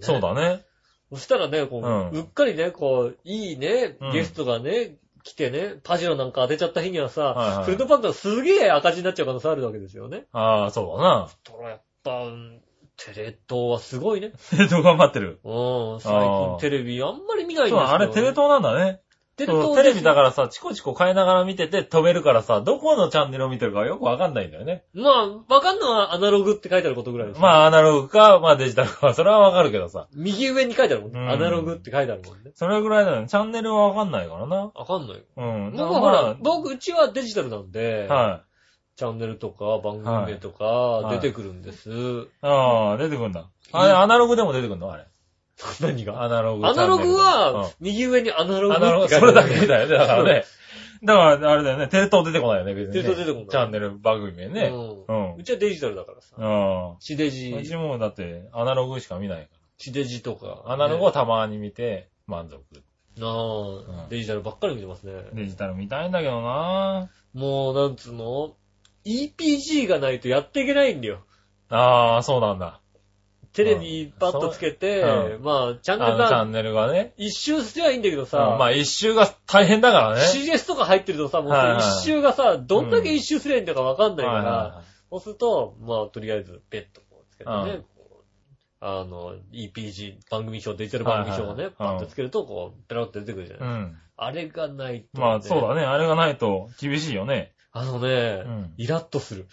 [0.00, 0.64] そうだね。
[1.12, 10.26] そしたらね、こう、うんうっかりね、こう、いいねうん、ゲストがね、来てね、パジェロなんか当てちゃった日にはさ、はいはいフードパックがすげえ赤字になっちゃう可能性あるわけですよね。
[10.32, 11.28] ああ、そうだな。
[11.44, 12.60] だからやっぱ、うん
[12.96, 14.32] テレ東はすごいね。
[14.50, 15.40] テレ東頑張ってる。
[15.44, 19.00] うん、最あ近ーテレビあんまり見ないんそう、ですよ、あれテレ東なんだね。
[19.46, 24.84] テそうテレビだかからさ、チコチコ変えながら見てて飛べるからさ、どこのチャンネルを見てるかよくわかんないんだよね。
[24.94, 27.38] まあ、わかんのはアナログって書いてあることぐらいです。
[27.38, 30.08] あ、まあ、アナログか、まあデジタルか、それはわかるけどさ。
[30.14, 31.20] 右上に書いてあるもんね。
[31.20, 32.52] うんアナログって書いてあるもんね。
[32.54, 33.28] それぐらいだよね。
[33.28, 34.70] チャンネルはわかんないからな。
[34.74, 35.22] わかんないよ。
[35.36, 35.72] うん。
[35.72, 38.42] 僕はほら、僕、うちはデジタルなんで、らは
[38.94, 41.90] チャンネルとか番組名とかはい出てくるんです。
[41.90, 42.28] い。
[42.42, 43.48] ああ、出てくんだ。
[43.72, 44.92] あれ、アナログでも出てくんの？
[44.92, 45.06] あれ。
[45.80, 46.22] 何が？
[46.22, 46.66] アナログ。
[46.66, 49.96] アナログうんは、右上にアナログアナログ、それだけだよね。
[49.96, 50.44] だからね。
[51.04, 51.88] だから、あれだよね。
[51.88, 53.02] テレ東出てこないよね、別に、ね。
[53.02, 54.70] テレ東出てこないチャンネル番組名ね。
[54.72, 55.04] う。
[55.08, 55.42] うんんう。
[55.42, 56.36] ちはデジタルだからさ。
[56.38, 56.96] うん。
[57.00, 59.48] 地デジう、ちもだって、アナログしか見ないか
[59.78, 60.62] 地デジとか。
[60.64, 60.72] ら。
[60.72, 62.62] アナログはたまに見て、満足。
[63.18, 65.12] なあ、んデジタルばっかり見てますね。
[65.34, 68.54] デジタル見たいんだけどなもう、なんつうの
[69.04, 71.24] ?EPG がないとやっていけないんだよ。
[71.68, 72.81] ああ、そうなんだ。
[73.52, 75.04] テレビパッとつけて、
[75.40, 77.12] まあ、チャンネあのチャルがンネルがね。
[77.16, 80.22] 一周すりゃいいんだけどうんさ、まあ一周が大変だからね。
[80.22, 87.82] CS とか入ってるとさ、もう一周がさ、どんだけ一周すりゃいいんだかわかんないから、そうすると、まあ、とりあえず、ペットこうつけてうんね、
[88.80, 93.98] あの、EPG、番組表、デジタル番組表をね、パッとつけると、こう、ペロって出てくるじゃいない、うん。
[94.16, 95.82] あれがないと、まあそうだね。
[95.82, 97.52] あれがないと厳しいよね。
[97.72, 99.46] あのね、うんイラッとする。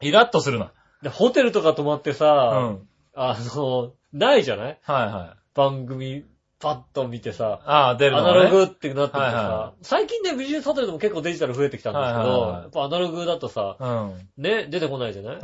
[0.00, 0.72] イラッとするな。
[1.02, 2.88] でホテルとか泊まってうさ、ん。
[3.16, 4.78] あの、ないじゃない？
[4.82, 5.38] はいはい。
[5.54, 6.24] 番組、
[6.60, 8.44] パッと見てさ、ああ、出るアのね。
[8.44, 14.28] ナログってなっててさ、はいは最近ね、ビジネスホテルでも結構デジタル増えてきたんですけど、はいはいはいやっぱアナログだとさ、うん。
[14.42, 15.36] ね、出てこないじゃない？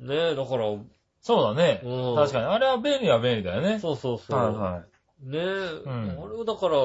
[0.00, 0.08] うん。
[0.08, 0.86] ね、だから、う
[1.20, 1.80] そうだね。
[1.84, 2.14] ん。
[2.16, 2.44] 確かに。
[2.46, 3.78] あれは便利は便利だよね。
[3.80, 4.38] そうそうそう。
[4.38, 4.82] はいは
[5.22, 6.76] ねえ、んあれをだから、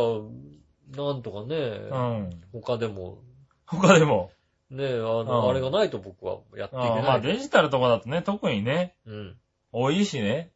[1.03, 1.59] なんとかね、い。
[1.89, 2.29] うん。
[2.53, 3.19] 他でも、
[3.65, 4.31] 他でも。
[4.69, 7.03] ねえ、あの、うんあれがないと僕はやっていけない。
[7.03, 9.35] まあデジタルとかだとね、特にね、うん。
[9.71, 10.51] 多いしね。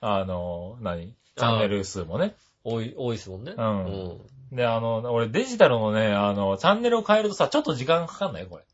[0.00, 1.14] あの、何？
[1.36, 2.36] チャンネル数もね。
[2.64, 3.54] 多い、多いですもんね。
[3.56, 4.56] うんうん。
[4.56, 8.64] で、あの、俺デジタルのね、あの、チャンネルを変えるとさ、ちょっと時間かかんないこれ。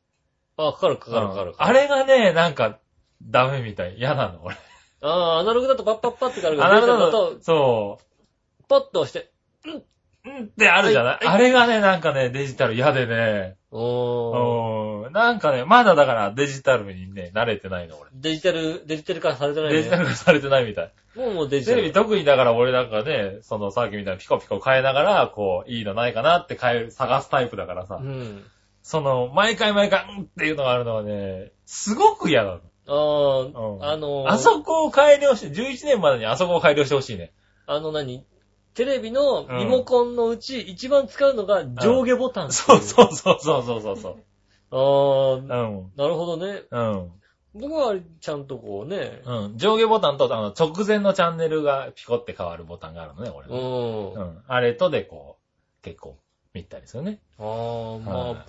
[0.57, 1.55] あ、かかるかかるかかる。
[1.57, 2.79] あれがね、なんか、
[3.23, 3.97] ダメみたい。
[3.97, 4.57] 嫌なの、俺。
[5.03, 7.43] ああ、アナログだとパッパッパってかるけど、あなるほデジタルだどと、。
[7.43, 7.99] そ
[8.69, 9.31] パッと押して、
[9.67, 9.85] う。
[10.27, 13.57] うんってあるじゃない、はいはいあれがね、なんかね、デジタル嫌でね。
[13.71, 15.07] おー。
[15.07, 15.13] うん。
[15.13, 18.11] なんかね、まだだからデジタルにね、慣れてないの、俺。
[18.15, 19.77] デジタル、デジタル化されてないね。
[19.77, 20.93] デジタル化されてないみたい。
[21.15, 21.77] もうもうデジタル。
[21.79, 28.05] テレビ特にだから俺なんかね、そのさっきみたいにピコピコ変えながら、こう、いいのないかなって変える、探すタイプだからさう。
[28.05, 28.43] ん。
[28.83, 32.61] その、毎回毎回、うんっていうのがあるのはね、すごく嫌なの。
[32.89, 37.33] ああ、うんあのーあそこを改良して、11年までにあそこを改良してほしいね。
[37.67, 38.25] あの何？
[38.77, 42.53] テレビのリモコンのうち一番使うのが上下ボタン。
[42.53, 44.17] そうそうそうそうそうそうそう。
[44.71, 45.93] ああ、うん。
[45.97, 46.63] なるほどね。
[46.71, 47.13] うん。
[47.55, 49.23] 僕はちゃんとこうね。
[49.25, 49.57] うん。
[49.57, 53.51] 上下ボタンと、あの、直前のチャンネルがピコって変わるボタンがあるのね、これう。
[53.51, 53.59] ね。
[53.59, 54.21] ん。
[54.21, 54.45] あうん。
[54.47, 55.39] あれとでこ
[55.81, 56.19] う、結構、
[56.53, 57.21] 見たりするね。
[57.39, 58.47] あ、まはいあ、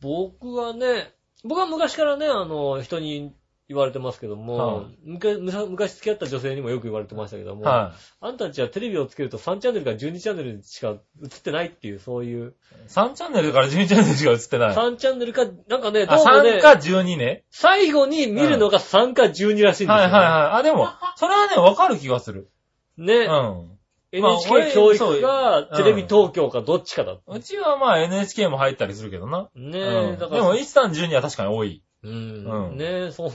[0.00, 1.14] 僕はね、
[1.44, 3.32] 僕は昔からね、あの、人に
[3.68, 10.88] 言われてますけども、はい昔昔昔付き合った女性にもよく言われてましたけども、はあんたたちはテレビをつけると3チャンネルから12チャンネルしか
[11.22, 12.88] 映ってないっていう、そういう、い。
[12.88, 14.76] 3チャンネルから12チャンネルしか映ってない。
[14.76, 17.44] 3チャンネルか、なんかね、どあ、うもね3、か12ね。
[17.50, 20.58] 最後に見るのが3か12らしいんですよ、はいはいはい。
[20.60, 22.50] あ、でも、それはね、わかる気がする。
[22.98, 23.74] ね、うん。
[24.20, 27.16] まあ NHK 教育か、テレビ東京かどっちかだ。
[27.26, 29.48] うちはまあ NHK も入ったりするけどな。
[29.54, 31.82] ねうんだから、でも、1312は確かに多い。
[32.04, 33.30] うん、うんねそう、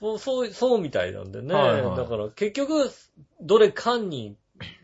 [0.00, 1.54] そう、そう、そうみたいなんでね。
[1.54, 2.90] はいはいだから結局、
[3.40, 4.36] どれかに、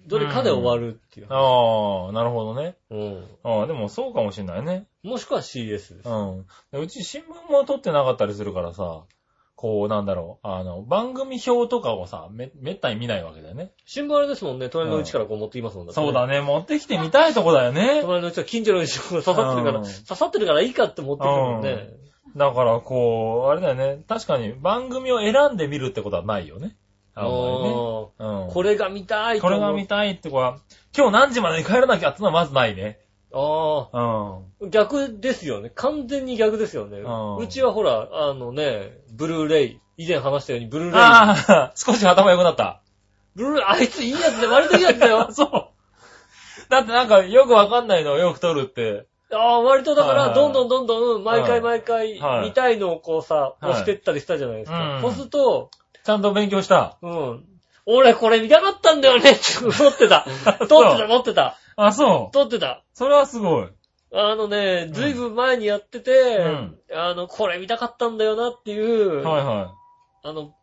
[0.07, 1.27] どれかで終わるっていう。
[1.31, 2.77] ああ、なるほどね。
[2.91, 3.25] うん。
[3.43, 4.87] ああ、でもそうかもしれないね。
[5.03, 5.95] もしくは CS です。
[6.05, 6.47] うん。
[6.73, 9.05] でうち新聞も撮ってなかったりするからさ、
[9.57, 13.73] こう、なんだろう、あの、番組表とかをさ、め、めったに見ないわけだよね。
[13.87, 14.69] 新聞あれですもんね。
[14.69, 16.35] 隣のうちからこう持ってきますもんそうだね。
[16.35, 18.01] ね、持ってきてみたいとこだよね。
[18.03, 22.04] 隣のうちは近所のうちが刺さってるから、うん刺さってるからいいかって持ってくるもんね。
[22.37, 24.03] だから、こう、あれだよね。
[24.09, 26.77] 確かに番組を選んで見るってことはないよね。
[27.15, 27.75] あんまりね。
[28.19, 28.53] うん。
[28.53, 30.59] これが見たいこれが見たいって子は、
[30.97, 32.99] 今日何時までに帰らなきゃってのはまずないね。
[33.33, 34.67] あうん。
[34.67, 35.71] あ、逆ですよね。
[35.75, 36.99] 完全に逆ですよね。
[36.99, 39.81] うんうちはほら、あのね、ブルーレイ。
[39.97, 41.01] 以前話したようにブルーレイ。
[41.01, 42.81] ああ、 少し頭良くなった。
[43.37, 45.29] ブルーレイ、あいついいやつで割といいやつだよ。
[45.33, 45.51] そう。
[46.69, 49.07] だってなんかよくわかんないのをよく撮るって。
[49.35, 54.97] ああ、割とだから、はいはいどんどんどんどん、毎回毎回、はい見たいのをこうさ、はい押してったりしたじゃないですか。
[54.97, 55.71] うんそうすると、
[56.05, 56.99] ちゃんと勉強した。
[57.03, 57.45] うん。
[57.87, 60.27] 俺これ見たかったんだよねって撮ってた。
[60.69, 61.57] 撮ってた、撮ってた。
[61.77, 62.35] あ、そう。
[62.35, 62.83] 撮ってた。
[62.95, 63.69] それはすごい。
[64.13, 69.75] あのね、ずいぶん前にやってて、んあの、これ見たかったんだよなっていう、はいは
[70.23, 70.55] あの、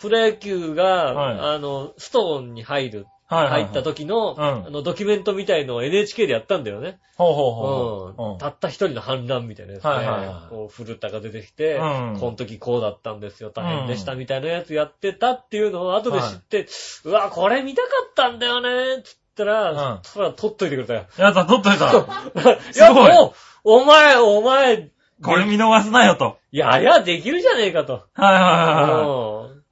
[0.00, 3.34] プロ野球が、はいあの、ストーンに入る、い。
[3.34, 3.62] はいはい、はい。
[3.64, 6.98] 入った時の、うんあの、ドキュメントみたいのを NHK でやったんだよね。
[7.16, 8.32] ほうほうほう。
[8.32, 8.38] うん。
[8.38, 9.90] たった一人の反乱みたいなやつね。
[9.90, 16.66] はいはいはいこう、古田が出てきて、うんこの時こうだったんですよ、大変でしたみたいなやつやってたっていうのを後で知って、
[17.04, 21.06] うわ、これ見たかったんだよねつったら、うんそら撮っといてくれたよ。
[21.18, 21.90] やった、撮っといた。
[21.92, 23.32] いや、ごいもう、
[23.64, 24.90] お前、お前、
[25.22, 26.38] これ見逃すなよと。
[26.50, 28.04] やりゃできるじゃねえかと。
[28.14, 28.48] はいはいは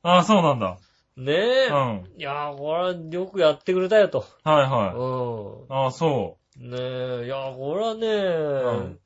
[0.07, 0.18] いはい。
[0.21, 0.77] あ、そうなんだ。
[1.18, 1.66] うんねえ。
[1.68, 2.09] うん。
[2.16, 4.24] いや、これはよくやってくれたよと。
[4.44, 5.87] はいうはい。
[5.87, 6.70] あ、そん。
[6.70, 8.98] ねえ、いや、これはね、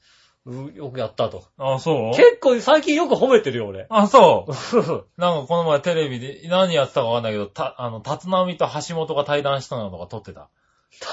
[0.45, 1.39] うよくやったと。
[1.39, 1.43] う。
[1.59, 2.17] あ、そう？
[2.17, 3.87] 結構最近よく褒めてるよ、俺。
[3.89, 4.53] あ、そう。
[5.17, 10.49] なんかこの前テレビで何やってたかわかんないけど、た、あの、立浪と橋本が対談したのとか撮ってた。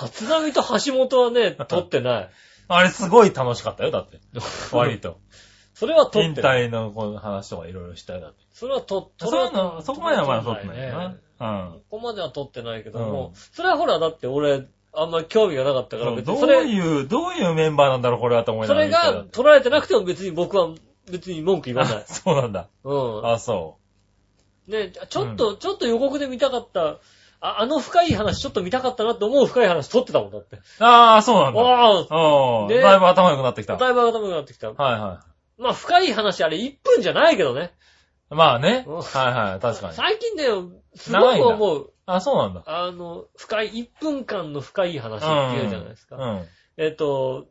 [0.04, 2.30] 立浪と橋本はね、撮ってない。
[2.68, 4.20] あれすごい楽しかったよ、だって。
[4.72, 5.18] 割と。
[5.80, 6.68] それは撮引ってない。
[6.68, 8.44] 退のこの話とかいろいろしたよ、だって。
[8.52, 11.16] それは撮ってそういうの、そこまではまだ撮ってないよね。
[11.40, 11.72] な。
[11.90, 16.24] ここまでは撮ってないけどうんも、それはほら、だって俺、あんまり興味がなかったから、うん。
[16.26, 19.24] どう別にそれ、いう、どういうメンバーなんだろう、これはと思いなそれがら見てた。
[19.24, 20.70] が撮られてなくても別に僕は
[21.10, 22.04] 別に文句言わなあい。
[22.12, 22.68] そうなんだ。
[22.84, 23.26] うん。
[23.26, 23.78] あ、そ
[24.68, 26.98] ね、ちょっと、ちょっと予告で見たかった、
[27.42, 30.58] ああの深い話ちょっと見たかったなって思う深い話撮ってたもんだって。
[30.58, 30.62] う。
[30.80, 31.62] ああ、そうなんだ。
[31.62, 33.86] あああ、ねだいぶ頭良くなってきあ、た。
[33.86, 34.72] だいぶ頭がなってきた。
[34.72, 35.24] はいは
[35.60, 37.74] まあ深い話あれ1分じゃないけどね。
[38.32, 38.36] い。
[38.36, 38.86] まあね。
[38.88, 39.04] うんはい
[39.52, 39.94] はい、確かに。
[39.94, 40.44] 最近ね、
[40.96, 41.94] すごく思う。
[42.06, 42.64] あ、そうなんだ。
[42.66, 46.16] あの、深い、1分間の深い話って言うじゃないですか。
[46.16, 46.46] うん。
[46.78, 47.48] えっと、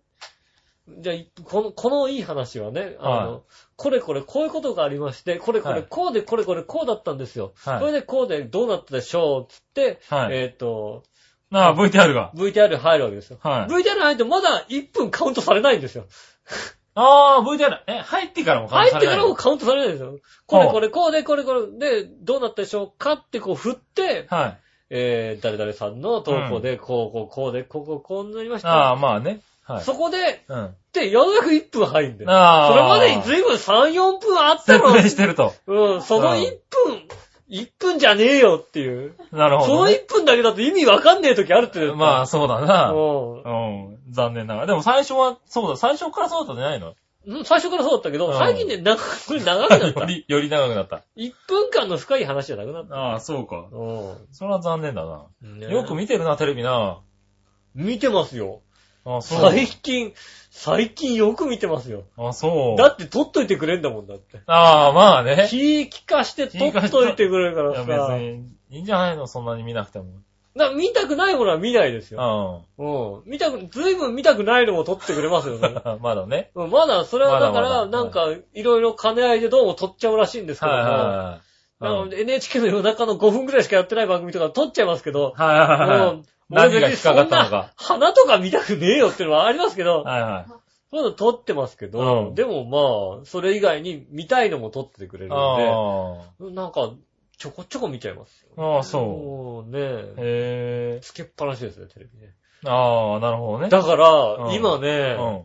[1.01, 3.43] じゃあ、いこの、このいい話はね、あの、はい
[3.77, 7.53] これこれこういうことがありまして、これこれはいこうでこれこれこうだったんですよ。
[7.65, 11.05] はいこれでこうでどうなったでしょうつって、はいえっと、
[11.53, 12.33] ああ、VTR が。
[12.35, 13.39] VTR 入るわけですよ。
[13.41, 13.73] はい。
[13.73, 16.07] VTR 入ってまだ1分カウントされないんですよ。
[17.01, 20.19] ああ、VTR、え、入ってからもカウン入ってトされないからもカウントされないんですよ。
[20.47, 24.59] これこれこうでこれこれでどうなったでしょうかってこう振って、はい。
[24.91, 28.71] えー、誰々さんの投稿でこうこうこうでこうこうこうなりました。
[28.71, 29.41] ああ、まあね。
[29.65, 29.85] はい。
[29.85, 30.75] そこで、うん。
[30.95, 32.31] で、ようやく1分入るんだよ。
[32.31, 32.71] ああ。
[32.71, 34.95] それまでに随分3、4分あった説の。
[34.95, 35.55] 明してると。
[35.67, 36.59] うん、そのうん1分、
[37.51, 39.15] 1分じゃねえよっていう。
[39.31, 39.93] そのなるほど、ね。
[39.93, 41.81] 1分だけだと意味わかんねえ時あるって。
[41.93, 42.93] まあ、そうだな。
[42.93, 43.51] うう
[43.95, 43.99] ん。
[44.11, 44.67] 残念ながら。
[44.67, 46.89] でも最初は、そうだ、最初からそうだったんじゃないの？
[46.91, 46.95] ん。
[47.27, 50.01] うん最初からそうだったけど、うん最近ね、長く、これ長くなった。
[50.01, 51.03] より、より長くなった。
[51.17, 52.95] 1分間の深い話じゃなくなった。
[52.95, 53.69] ああ、そうか。
[53.73, 55.27] うそれは残念だな。
[55.47, 55.59] ん。
[55.59, 57.01] ねよく見てるな、テレビな。
[57.75, 58.63] 見てますよ。
[59.17, 59.51] あ、そう。
[59.51, 60.13] 最近、
[60.51, 62.05] 最近よく見てますよ。
[62.17, 62.79] あ、そう。
[62.79, 64.41] だって撮っといてくれんだもんだって。
[64.47, 65.47] ああ、まあね。
[65.49, 68.15] 気利かして撮っといてくれるかいやらさ。
[68.15, 70.07] 別に、いいんじゃないのそんなに見なくても。
[70.55, 72.65] な見たくないものは見ないですよ。
[72.77, 72.83] う
[73.25, 73.31] うん。
[73.31, 75.69] 見たく、ずいぶん見たくないのも撮ってくれますよね。
[75.69, 75.83] ん。
[76.03, 76.51] まだね。
[76.55, 80.79] うんまだ、それはだから、まだまだなんか、いろいろ兼ね合いでどうも撮っちゃうらしいんですけども。
[80.79, 81.49] はいはいはい。
[81.81, 85.99] なので NHK の夜中の5分くらいしかやってない番組とか撮っちゃいますけど、はいはいはいはい。
[86.01, 87.73] もう何が引っかかったのか。
[87.77, 90.51] 花とか見たくねえよっていうのはありますけど、はいはい。
[90.91, 96.93] そういうの撮ってますけど、うんでもまあ、それ以外に見たいのも撮っててくれるのあで、なんか、
[97.37, 98.49] ちょこちょこ見ちゃいますよ。
[98.57, 98.77] あ。
[98.77, 99.03] ああ、そう。
[99.03, 101.01] もうね、へえ。
[101.03, 102.35] つけっぱなしですね、テレビね。
[102.65, 103.69] ああ、なるほどね。
[103.69, 105.45] だから、うん今ね、うん。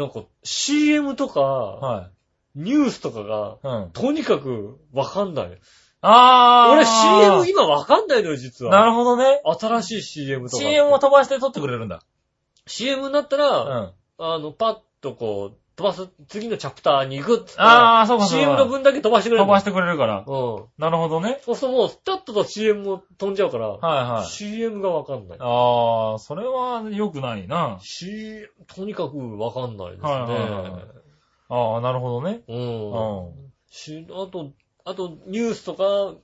[0.00, 2.10] なんか CM とか、は
[2.54, 2.60] い。
[2.60, 3.90] ニュースとかが、うん。
[3.90, 5.58] とにかくわかんない。
[6.02, 6.72] ああ。
[6.72, 8.72] 俺 CM 今わかんないのよ、実は。
[8.72, 9.40] なるほどね。
[9.44, 10.62] 新しい CM とか。
[10.62, 12.02] CM を飛ばして撮ってくれるんだ。
[12.66, 13.92] CM になったうら、ん。
[14.18, 18.44] あの、パッとこう、飛ばす、次のチャプターに行くっつったらああ、そうかそうか。
[18.44, 19.46] CM の分だけ飛ばしてくれるの。
[19.46, 20.24] 飛ばしてくれるから。
[20.26, 20.64] うん。
[20.76, 21.40] なるほどね。
[21.44, 24.26] そうするともう、スタッとと CM も飛んじゃうから、はいはい。
[24.26, 25.38] CM がわかんない。
[25.40, 27.78] ああ、それは良くないな。
[27.80, 30.10] C、とにかくわかんないですね。
[30.10, 30.82] はいはいはい
[31.48, 32.42] ああ、なるほどね。
[32.48, 32.54] う。
[32.54, 33.52] うんん。
[33.70, 34.52] し、あと、
[34.84, 36.18] あと、ニュースとか、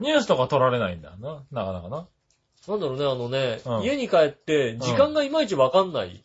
[0.00, 1.44] ニュースとか撮られないんだな。
[1.50, 2.06] なかなかな。
[2.68, 6.22] なんだろうね、あのね、うん家に帰って、時間がいまいちわかんない。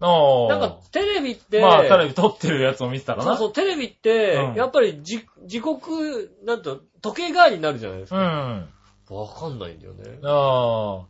[0.00, 0.48] ああ。
[0.48, 3.24] なんか、テレビって、まあ、テレビ撮ってるやつを見てたらな。
[3.24, 8.20] そうそう、テレビって、うんやっぱりじ、時刻、なんと、時計代わりになるじゃないですうん。
[8.20, 8.68] か。
[9.10, 10.18] あわかんないんだよね。
[10.24, 11.06] あ。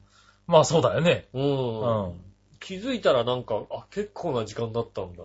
[0.46, 1.28] まあ、そうだよね。
[1.32, 1.80] うん。
[1.80, 2.20] うん。
[2.60, 5.22] 気づいたらなんか、あ、結構な時間だったんだ。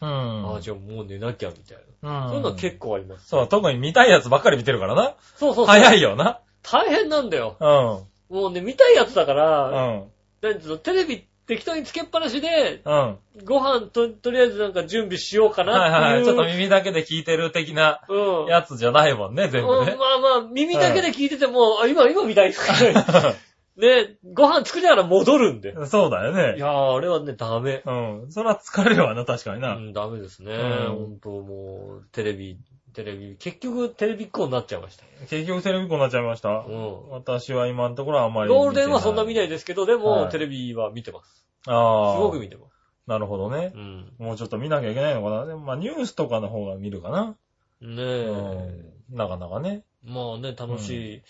[0.00, 0.56] うん。
[0.56, 2.24] あ、じゃあもう寝なきゃみたいな。
[2.24, 2.28] うん。
[2.28, 3.28] そういうのは結構あります。
[3.28, 5.14] そう、特に見たいやつばっかり見てるからな。
[5.36, 5.66] そうそうそう。
[5.66, 6.40] 早いよな。
[6.62, 7.56] 大変なんだよ。
[7.60, 8.36] うん。
[8.36, 10.04] もうね、見たいやつだかうら、ん。
[10.42, 12.92] 何つうの、テレビ適当につけっぱなしで、うん。
[12.92, 16.16] はいご飯と、とりあえずなんか準備しようかなっていう。
[16.16, 16.24] はい。
[16.24, 18.46] ちょっと耳だけで聞いてる的なうん。
[18.46, 19.98] やつじゃないもんね、全部ねうん。
[19.98, 22.52] まあまあ、耳だけで聞いてても、あ、今、今見たい。
[23.78, 25.72] ね、ご飯作りながら戻るんで。
[25.86, 26.58] そうだよいね。
[26.58, 27.82] やー、あれはね、ダメ。
[27.86, 27.92] う
[28.26, 28.26] ん。
[28.30, 29.76] それは疲れるわな、確かにな。
[29.76, 30.52] うん、ダメですね。
[30.52, 32.58] うんほんともう、テレビ、
[32.92, 35.04] テレビ、結局テレビっ子になっちゃいました。
[35.28, 36.48] 結局テレビっ子になっちゃいました。
[36.48, 37.10] うん。
[37.10, 38.48] 私は今のところはあんまり。
[38.50, 39.36] ゴールデンはそんな見ない。
[39.38, 41.46] ないですけど、でも、はいテレビは見てます。
[41.68, 42.14] ああ。
[42.16, 42.72] すごく見てます。
[43.06, 43.78] なるほどねう。
[43.78, 44.12] ん。
[44.18, 45.46] もうちょっと見なきゃいけないのかな。
[45.46, 47.36] でもまあニュースとかの方が見るかな。
[47.80, 49.14] ねうえ。
[49.14, 49.16] ん。
[49.16, 49.84] なかなかね。
[50.04, 51.22] まあね、楽しい、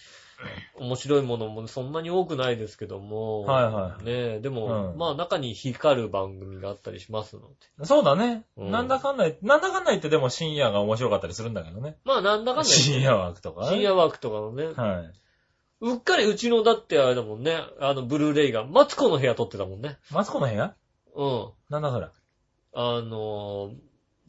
[0.77, 3.43] 面白いものもそんなに多くないですけども。
[3.43, 7.43] はいはいねえ、でも、うんまあ中に光る番組があったりしますの
[7.79, 7.85] で。
[7.85, 8.45] そうだね。
[8.57, 11.97] うんなんだかんだなんだかんだ言ってでも深夜が面白かったりするんだけどね。
[12.05, 13.69] まあなんだかんだ言って深夜枠とかね。
[13.69, 15.13] 深夜枠とかのね、はい。
[15.81, 19.99] うっかりうちのだってあれだもんね、あのブルーレイが、マツコの部屋撮ってたもんね。
[20.11, 20.75] マツコの部屋？
[21.15, 21.49] うん。
[21.71, 22.07] なんだそれ？
[22.75, 23.71] あの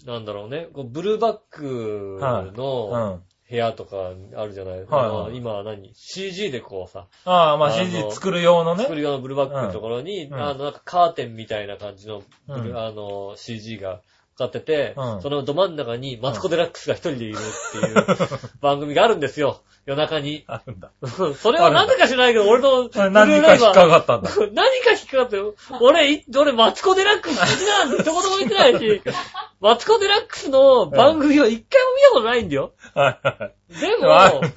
[0.03, 2.19] ー、なんだろうね、こうブルーバックう
[2.55, 3.23] のん。
[3.49, 8.83] 部屋とかあるじゃない、はいあの今は何 ?CG でこうさ、ああ、まあ CG 作る用のね。
[8.83, 8.95] 作。
[8.95, 10.33] る用のブルーバックのところに、うん。
[10.35, 12.77] あの、なんかカーテンみたいな感じのうん。
[12.77, 14.01] あの、CG が
[14.39, 18.05] かかってて、うんそのど真ん中にマツコ・デラックスが一人でいるっていう
[18.61, 19.61] 番組があるんですよ。
[19.85, 20.43] 夜中に。
[20.47, 20.91] あるんだ。
[21.35, 24.29] それはなぜか知らないけど、俺のブルーレイ何か引っかは、かったんだ。
[24.53, 25.55] 何か引っかかってよ。
[25.81, 29.01] 俺、い俺、マツコ・デラックス好きなんて一言も言ってないし、
[29.59, 32.73] マツコ・デラックスの番組は一回も見たことないんだよ。
[32.93, 33.81] はいはい。
[33.81, 34.13] ででも。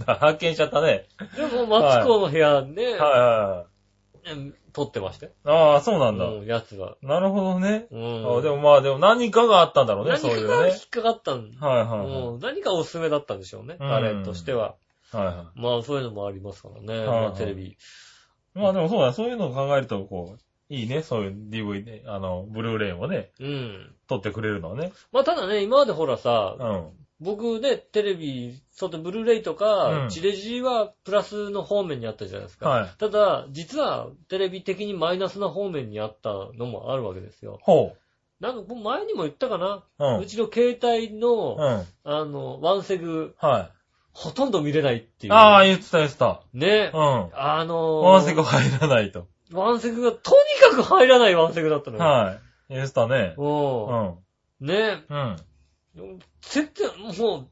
[0.06, 1.06] 発見しちゃったね。
[1.36, 3.71] でも、マツコの部屋ね、はいはいはい。
[4.26, 5.32] うん撮ってましたよ。
[5.44, 6.24] ああ、そうなんだ。
[6.24, 6.96] うん、やつが。
[7.02, 7.86] なるほどね。
[7.90, 8.38] うん。
[8.38, 10.54] あでもまあ、でも何かがあったんだろうね、何かそういうね。
[10.54, 12.28] が引っかかったんはいはいはい。
[12.28, 14.76] うん何かおすすめだったんでしょうね、うん彼としては。
[15.12, 17.66] はいはまあそういうのもありますからね、はいまあテレビ。
[17.66, 17.76] い。
[18.54, 23.94] まあでもそうだ、そういうのを考えると、こう、いいね、そういう DVD、あの、ブルーレイをね、うん。
[24.08, 24.92] 撮ってくれるのはね。
[25.12, 26.90] まあただね、今までほらさ、うん。
[27.22, 32.68] 僕ね、テレビ、そうやってブルーレイとか、うんチレジはプラスの方面にあったじゃないですか。
[32.68, 37.58] はいただ、実はテレビ的にマイナスな方面にあったのもあるわけですよ。
[37.62, 37.96] ほ
[38.40, 40.04] なんか、僕前にも言ったかな、う。
[40.16, 40.20] う。
[40.20, 41.86] うんちの携帯の、うん。
[42.04, 43.70] あの、ワンセグ、はい。
[44.12, 45.32] ほとんど見れないっていう。
[45.32, 46.42] ああ、言ってた言ってた。
[46.52, 46.90] ね。
[46.92, 47.30] うん。
[47.34, 49.26] あのー、ワンセグ入らないと。
[49.52, 50.32] ワンセグがと
[50.66, 52.04] にかく入らないワンセグだったのよ。
[52.04, 52.40] はい。
[52.74, 53.34] 言ってたね。
[53.38, 54.66] ううん。
[54.66, 54.66] ん。
[54.66, 55.36] ねうん。
[56.42, 57.48] 絶対、も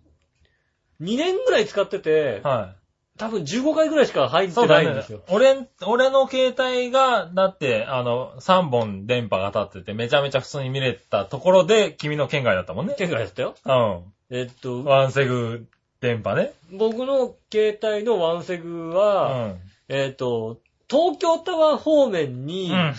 [1.00, 2.74] う、2年ぐらい使ってて、は
[3.18, 4.48] 多分15回ぐらいしか入い。
[4.48, 5.20] ってないんですよ。
[5.29, 12.94] 俺、俺の携帯が、だって、あの、3本電波が立ってて、めちゃめちゃ普通に見れたところで、君の県外だったもんね。
[12.96, 13.55] 県外だったよ。
[13.66, 14.37] うん。
[14.38, 15.66] えっと、ワンセグ
[16.00, 16.53] 電波ね。
[16.72, 19.61] 僕の携帯のワンセグうは、ん。
[19.88, 22.94] えっと、東京タワー方面に、うん。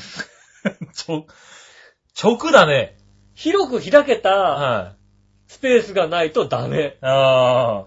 [0.93, 1.25] ちょ、
[2.21, 2.95] 直だね。
[3.33, 5.00] 広く開けたはい。
[5.51, 6.97] スペースがないとダメ。
[7.01, 7.83] あ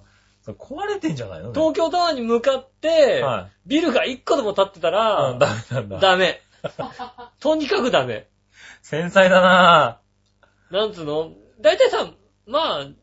[0.47, 0.53] あ。
[0.53, 4.93] 壊れてんじゃないのね東京タワーに向かって、はビルが1個でも建ってたい。
[4.93, 5.99] ら、うん、ダメなんだ。
[5.99, 6.43] ダメ。
[7.41, 8.29] とにかくダメ。
[8.83, 9.99] 繊細だな
[10.71, 11.31] なんつうの？
[11.59, 12.07] 大体さ、
[12.47, 12.95] まあ、部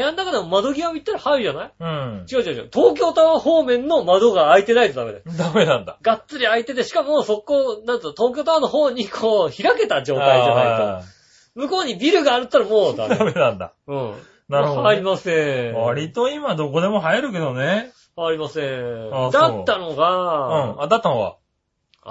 [0.00, 1.72] 屋の中でも窓際見たら入るじゃない？
[1.78, 2.26] うん。
[2.32, 2.70] 違う違う違う。
[2.72, 5.24] 東京タワー方面の窓が開いてないとダメだよ。
[5.36, 5.98] ダメなんだ。
[6.00, 11.15] がっつり開いてて、しかもそこ、なんつうの、東京タワーの方にこう、開けた状態じゃないあと。
[11.56, 13.16] 向こうにビルがあるったらもうダーメ。
[13.18, 13.72] ダメなんだ。
[13.86, 14.14] うん。
[14.48, 15.74] なるほどね入りません。
[15.74, 17.90] 割と今どこでも入るけどね。
[18.16, 19.14] 入りません。
[19.14, 19.96] あだったのうん。
[19.96, 21.36] が、あ、だったのは？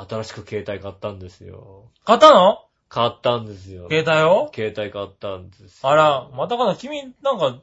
[0.10, 1.86] 新しく携帯買ったんですよ。
[2.04, 2.66] 買ったの？
[2.90, 3.88] 買ったんですよ。
[3.90, 4.52] 携帯を？
[4.54, 5.90] 携帯買ったんですよ。
[5.90, 7.56] あら、またかな君、なんか、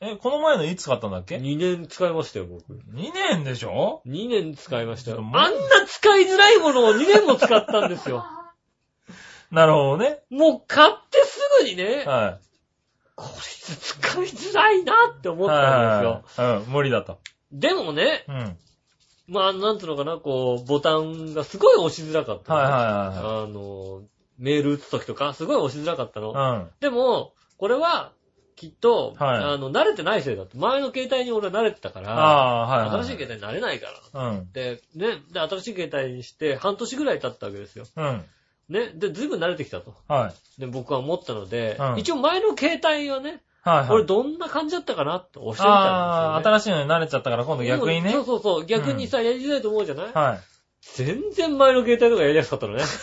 [0.00, 2.74] え、この前のいつ買ったんだっけ ?2 年使いましたよ、僕。
[2.92, 5.18] ?2 年でしょ？2年使いましたよ。
[5.20, 5.50] あんな
[5.86, 8.26] 使いづらいものを2年も使ったんですよ。
[9.50, 10.18] なるほどね。
[10.30, 12.38] もう買ってすぐにね、は
[13.14, 15.46] こいつ使いづらいなって思い。
[15.46, 16.44] ったんですよ。
[16.44, 16.66] はいはいはい。
[16.66, 17.18] うん、無理だと。
[17.52, 18.58] でもね、うん。
[19.28, 22.60] まあ、なんつうのかな、こう、ボタンがすごい押しづらかったの。
[22.60, 24.02] はいはあの、
[24.38, 26.32] メール打つときとか、すごい押しづらかったの。
[26.32, 26.58] いはい。
[26.58, 26.70] うん。
[26.80, 28.12] でも、これは、
[28.54, 30.56] きっと、はいあの、慣れてないせいだって。
[30.56, 33.04] 前の携帯に俺は慣れてたから、ああー、はいはい。
[33.04, 34.28] 新しい携帯に慣れないから。
[34.30, 34.52] うん。
[34.52, 37.84] で、ね、で、新しい携帯にして、半年ぐらい経ったわけですよ。
[37.96, 38.24] うん。
[38.68, 39.94] ね、で、ずいぶん慣れてきたと。
[40.08, 40.60] はい。
[40.60, 43.90] で、僕は思ったので、うん一応前の携帯はね、はいはい。
[43.90, 45.72] 俺どんな感じだったかなって教えてみたんですよ、ね。
[45.72, 48.12] ああ、新しいのに慣れちゃったから今度逆にね。
[48.12, 50.40] そうそうそう、逆にさ、やりづらいと思うじゃない、はい。
[50.94, 52.84] 全然前の携帯とかやりやすかったのね。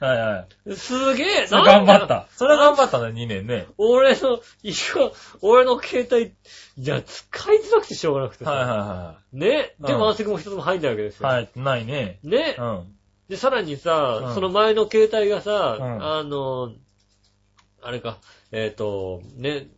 [0.00, 0.76] はいはい。
[0.76, 2.26] すげえ、な頑張った。
[2.34, 3.66] それは頑張ったね、2年ね。
[3.76, 5.12] 俺の、一応、
[5.42, 6.32] 俺の携帯、
[6.78, 8.50] いや、使いづらくてしょうがなくてさ。
[8.50, 9.76] はいはね。
[9.78, 11.28] で、うんワンセグも一つも入んないわけですよ。
[11.28, 11.42] いはい。
[11.42, 12.18] はい、ないね。
[12.24, 12.64] ねう。
[12.64, 12.94] ん。
[13.30, 14.34] で、さらにさ、うん。
[14.34, 16.04] その前の携帯がさ、うん。
[16.04, 16.72] あの、
[17.80, 18.18] あれか、
[18.50, 19.68] えっ、と、ね、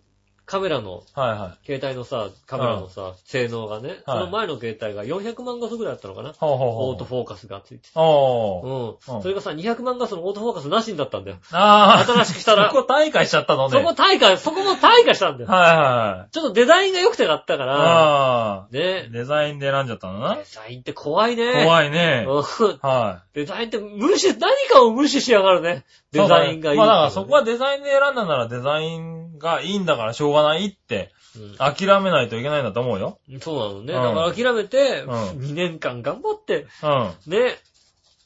[0.52, 6.34] カメラの、はいは携帯のさ、カメラのさ、性能がね、その前の携帯が400万画素ぐらいだったのかな？
[6.40, 7.92] オートフォーカスがついてて。
[7.94, 8.66] おー。
[8.66, 9.16] うん。
[9.16, 11.38] うんそれがさ、200万画素のオートフォーカスなしになったんだよ。
[11.52, 12.04] ああ。
[12.04, 13.80] 新しくしたらそこ大会しちゃったのね。
[13.80, 15.50] そこ大化、そこも大化したんだよ。
[15.50, 17.66] はいはちょっとデザインが良くて買ったかい。
[17.66, 18.68] ら、ああ。
[18.70, 19.08] ね。
[19.10, 20.44] デザインで選んじゃったのなデ。
[20.44, 21.62] ザインって怖いね。
[21.62, 21.64] い。
[21.64, 22.26] 怖いね。
[22.28, 22.34] うん
[22.82, 25.86] はデザインって無視、何かを無視しやがるね。
[26.12, 26.18] い。
[26.18, 33.18] デザインがいいまあだからそこはデザインで選んだならデザインがいいんだからしょうがないってうん諦めないといけないんだと思うよ。
[33.40, 33.94] そうなのね。
[33.94, 37.32] うんだから諦めて、うん2年間頑張って、うん。
[37.32, 37.56] ね、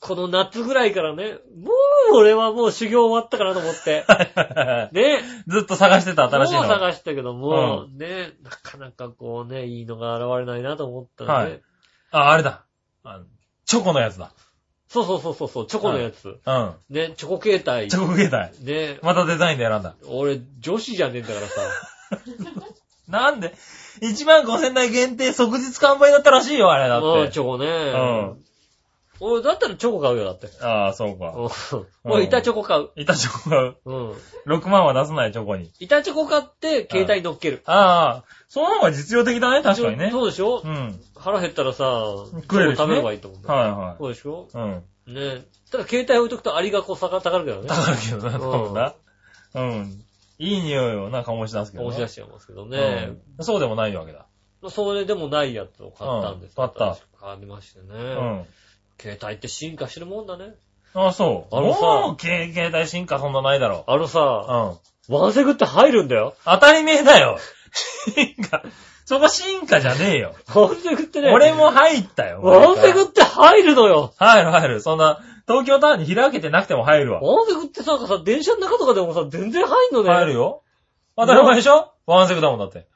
[0.00, 1.70] この夏ぐらいからね、も
[2.12, 4.05] う俺はもう修行終わったかなと思って、
[4.92, 6.61] ね、ずっと探してた新しいの。
[6.61, 11.62] もう探したけども、ね、なかなかこうね、いいのが現れないなと思ったらね、はい
[12.12, 12.64] あ、あれだ。
[13.02, 13.24] あの
[13.64, 14.33] チョコのやつだ。
[14.88, 16.29] そうそうそうそうそう、チョコのやつ。
[16.29, 16.74] うん。
[16.88, 17.96] ね、チョコ携帯チ。
[17.96, 18.64] ョコ携帯。
[18.64, 19.96] ね、またデザインで選んだ。
[20.07, 21.61] 俺女子じゃねえんだからさ。
[23.09, 23.55] なんで
[24.03, 27.07] ?1 万5000台限定即日完売だったらしいよ、あれだって。
[27.07, 27.66] うんチョコね。
[27.92, 28.37] ん
[29.19, 30.49] 俺だったらチョコ買うよ、だって。
[30.62, 31.33] ああ、そうか。
[31.37, 32.90] うん俺板チョコ買う。
[32.97, 33.77] 板チョコ買う。
[33.87, 34.12] うん。
[34.47, 35.71] 6万は出さないチョコに。
[35.81, 37.62] 板チョコ買って、携帯に乗っける。
[37.64, 40.11] ああ、その方が実用的だね、確かにね。
[40.11, 40.61] そうでしょ？
[40.64, 41.01] うん。
[41.19, 41.85] 腹減ったらさ、
[42.42, 43.47] 食えるしね食べればいいと思う。
[43.51, 44.49] はいはそうでしょ？
[44.53, 44.59] い。
[44.59, 45.14] うん。
[45.14, 47.69] ねただ携帯置いとくとアリがこう下がったがるけどね。
[47.69, 48.95] だからけどな、多分な。
[49.55, 50.03] うん。
[50.38, 51.88] いい匂いをな、醸し出すけどな。
[51.90, 53.11] 押し出しちゃいますけどね。
[53.38, 54.27] うんそうでもないわけだ。
[54.68, 57.87] それでもないやつを買ったんですうん買った買いましてね。
[57.90, 58.46] うん。
[59.01, 60.55] 携帯って進化してるもんだね。
[60.94, 61.55] あ、そう。
[61.55, 63.90] あのさもう、携携帯進化そんなないだろう。
[63.90, 65.14] あのさ、うん。
[65.14, 66.35] ワンセグって入るんだよ。
[66.44, 67.38] 当たり前だよ。
[68.14, 68.62] 進化。
[69.05, 70.35] そこ進化じゃねえよ。
[70.55, 71.31] ワンセグってね。
[71.33, 72.40] 俺も入ったよ。
[72.42, 74.14] ワンセグって入るのよ。
[74.16, 74.81] 入る入る。
[74.81, 77.20] そんな、東京タワーに開けてなくても入るわ。
[77.20, 80.11] ワンセグってさ、さ、電車の中とかでもさ、全然入んのね。
[80.11, 80.62] 入るよ。
[81.16, 81.92] 当たり前でしょ？
[82.06, 82.87] ワンセグだもんだって。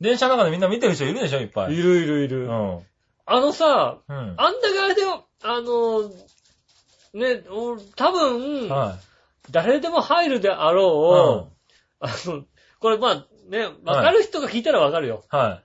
[0.00, 1.74] 電車の中でみんな見てる人いるでしょいっぱい。
[1.74, 2.46] いるいるいる。
[2.46, 2.80] うん。
[3.26, 4.34] あのさ、うん。
[4.36, 6.08] あんだけあれだよ、あの、
[7.14, 8.98] ね、お多分、は
[9.50, 10.70] 誰でも入るであい。
[10.70, 11.52] うんろう、
[12.00, 12.44] あの、
[12.78, 15.24] これまあね、わかる人が聞いたらわかるよ。
[15.28, 15.64] はい。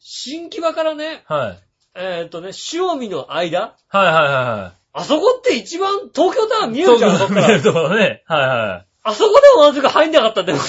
[0.00, 1.58] 新木場からね、はい。
[1.94, 3.76] えっ、とね、塩見の間？
[3.88, 4.77] はいはいはいはい。
[4.98, 7.46] あそこって一番東京タワー見えるじゃん、そっから。
[7.46, 8.24] 見えるところね。
[8.26, 8.86] はいはい。
[9.04, 10.58] あそこでもワンセグ入んなかったんだよ、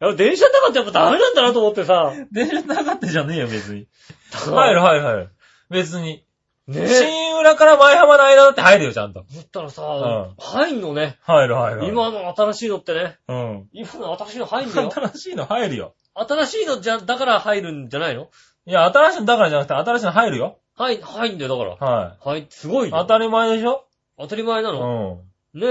[0.00, 2.12] やっぱ電車の中ってやっぱダメなんだなと思ってさ。
[2.30, 3.86] 電車なかったじゃねえよ、別に。
[4.32, 5.30] は入る入る入る。
[5.70, 6.24] 別に。
[6.66, 6.88] ねえ。
[6.88, 9.24] 新浦から前浜の間だって入るよ、ちゃんと。
[9.30, 11.18] そったらさ、ん入んのね。
[11.22, 11.88] 入る入る。
[11.88, 13.18] 今の新しいのってね。
[13.28, 13.68] うん。
[13.72, 14.90] 今の新しいの入んだよ。
[14.90, 15.94] 新しいの入るよ。
[16.14, 18.28] 新しいのじゃ、だから入るんじゃないの？
[18.66, 20.58] いや、新しいのだからじゃなくて、新しいの入るよ。
[20.76, 21.92] はい、入んだよ、だから。
[21.92, 22.90] ははい、すごい。
[22.90, 23.84] 当たり前でしょ？
[24.18, 25.20] 当たり前なうの、
[25.54, 25.60] ん。
[25.60, 25.70] ねえ。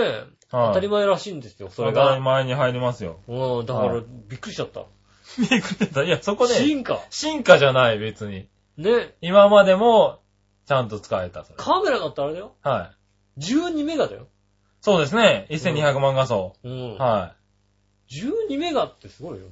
[0.55, 2.19] はい当たり前らしいんですよ、それ当たりが。
[2.21, 3.19] 前に入りますよ。
[3.27, 4.83] うん、だから、はいびっくりしちゃった。
[5.39, 6.03] びっくりした。
[6.03, 6.99] いや、そこで、進化。
[7.09, 8.47] 進化じゃない、別に。
[8.77, 9.15] ね。
[9.21, 10.19] 今までも、
[10.67, 11.43] ちゃんと使えた。
[11.57, 12.53] カメラだってあれだよ。
[12.61, 12.91] は
[13.37, 13.41] い。
[13.41, 14.27] 12メガだよ。
[14.81, 15.47] そうですね。
[15.49, 16.55] 1200万画素。
[16.63, 16.97] うん。
[16.97, 17.33] は
[18.09, 19.47] 12メガってすごいよ。
[19.47, 19.49] い。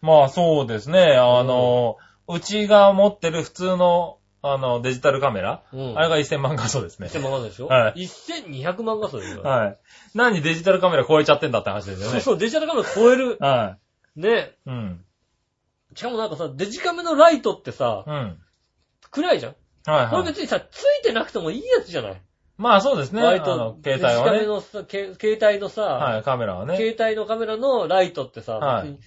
[0.00, 1.16] まあ、そうですね。
[1.16, 1.96] あの、
[2.28, 5.98] うちが持ってる普通の、あの、デジタルカメラ、うん。
[5.98, 7.08] あれが1000万画素ですね。
[7.08, 7.66] 1000万画素でしょ？
[7.66, 9.42] はい1200万画素ですよ。
[9.42, 9.78] はい。
[10.14, 12.12] 何デジタルカメラ超えちゃってんだって話ですよね。
[12.12, 13.38] そうそう、デジタルカメラ超える。
[13.40, 13.78] は
[14.16, 14.52] ね。
[14.66, 14.70] い。
[14.70, 15.04] うん。
[15.94, 18.38] しかもなんかさ、デジカメのライトってさう、ん。
[19.10, 19.54] 暗いじゃん？
[19.90, 20.10] はいはい。
[20.10, 22.22] これ別にさ、ついてなくてもいいやつじゃない？
[22.56, 23.22] まあそうですね。
[23.22, 24.46] ライトあの、、携帯デジカメはね。
[24.46, 26.76] のさ、け携帯のさ、はい、カメラはね。
[26.76, 28.98] 携帯のカメラのライトってさ、はい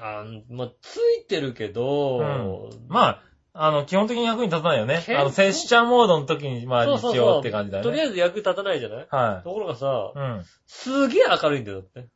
[0.00, 3.22] あーまあ、ついてるけど、うんまあ、
[3.52, 5.02] あの、基本的に役に立たないよね。
[5.04, 7.90] けあの、セッシャーモードの時に、まあ、一そうそうそう応って感じだよね。
[7.90, 9.06] とりあえず役立たないじゃない？
[9.10, 10.44] はところがさい。、うん。
[10.66, 12.08] すげえ明るいんだよ、だって。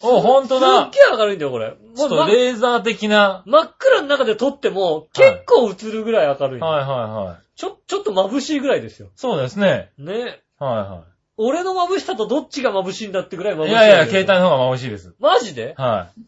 [0.00, 0.90] お、ほんとだすっ。
[0.90, 1.74] げえ明るいんだよ、これ。
[1.96, 3.42] ちょっとレーザー的な。
[3.46, 7.36] 真っ暗の中で撮っても、結構映るぐらい明るいんだよ、はいはいはい。
[7.56, 9.08] ちょ、ちょっと眩しいぐらいですよ。
[9.16, 9.90] そうですね。
[9.98, 10.40] ね。
[10.58, 11.04] は
[11.36, 13.68] 俺の眩しさとどっちが眩しいんだってぐらい眩いはい。
[13.68, 13.74] しい。
[13.74, 15.14] いやいや、携帯の方が眩しいです。
[15.18, 15.74] マジで？
[15.76, 16.20] はい。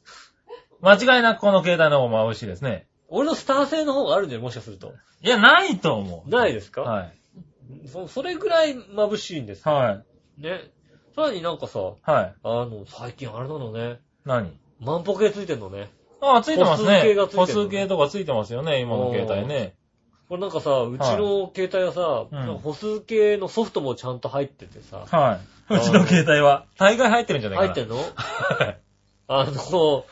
[0.82, 2.86] 間違いなくこの携帯の方が眩しいですね。
[3.10, 4.44] 俺のスター性の方があるんじゃない？
[4.44, 4.94] もしかすると。
[5.22, 6.30] いや、ないと思う。
[6.30, 6.82] ないですか？
[6.82, 7.12] はい。
[7.88, 9.68] そそれぐらい眩しいんです。
[9.68, 10.02] は
[10.38, 10.42] い。
[10.42, 10.60] ね。
[11.14, 12.34] さらになんかさ、はい。
[12.42, 14.00] あの、最近あれなのね。
[14.24, 14.56] 何？
[14.80, 15.90] 万歩計ついてんのね。
[16.22, 17.36] ああ、ついてます歩数計ねがついて。
[17.38, 19.74] る歩数計とかついてますよね、今の携帯ね。
[20.28, 25.40] これなんかさ、うちの携帯はさ、うん歩数計のソフトもちゃんと入っててさ、は
[25.70, 25.74] い。
[25.74, 26.66] うちの携帯は。
[26.78, 27.72] 大概入ってるんじゃないかな。
[27.74, 27.96] 入ってんの？
[28.64, 28.78] はい
[29.32, 30.04] あの、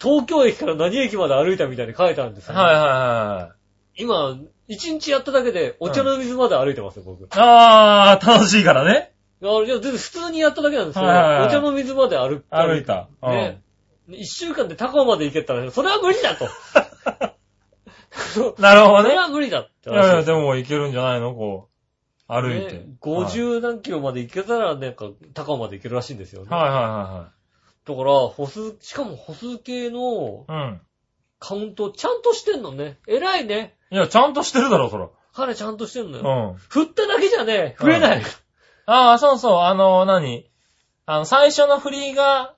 [0.00, 3.54] 東京駅から何駅まで歩いたみたいに書いてあるんですよ、はいはいは
[3.96, 7.24] 今、一日やっただけでお茶の水まで歩いてますよ、僕。
[7.24, 7.26] い。
[7.32, 9.12] あー、楽しいからね。
[9.42, 11.04] あいや、全然普通にやっただけなんですよ。
[11.04, 13.08] はいはいはいお茶の水まで歩歩いた。
[13.22, 13.62] うんね。
[14.08, 16.48] 一週間で高尾まで行けたら、それは無理だと。
[18.58, 19.10] なるほどね。
[19.10, 21.34] それは無理だっていやいや、話でもいけるんじゃないの？
[21.34, 21.68] こ
[22.28, 22.72] う、歩いて。
[22.74, 26.48] ね50何キロまで行けたら、なんか、高尾まで行けるらしいんですよね。
[26.50, 27.32] はいは
[27.86, 30.44] だから、歩数、しかも歩数計の。
[30.48, 30.80] うん。
[31.38, 32.98] カウントちゃんとしてんのね。
[33.06, 33.76] 偉いね。
[33.90, 35.08] いや、ちゃんとしてるだろ、そら。
[35.32, 36.50] 彼ちゃんとしてんのうよ。
[36.52, 36.54] ん。
[36.56, 38.22] 振っただけじゃね、増えない。
[38.86, 40.50] ああ、そうそう、あの、何？
[41.06, 42.54] あの、最初の振りが、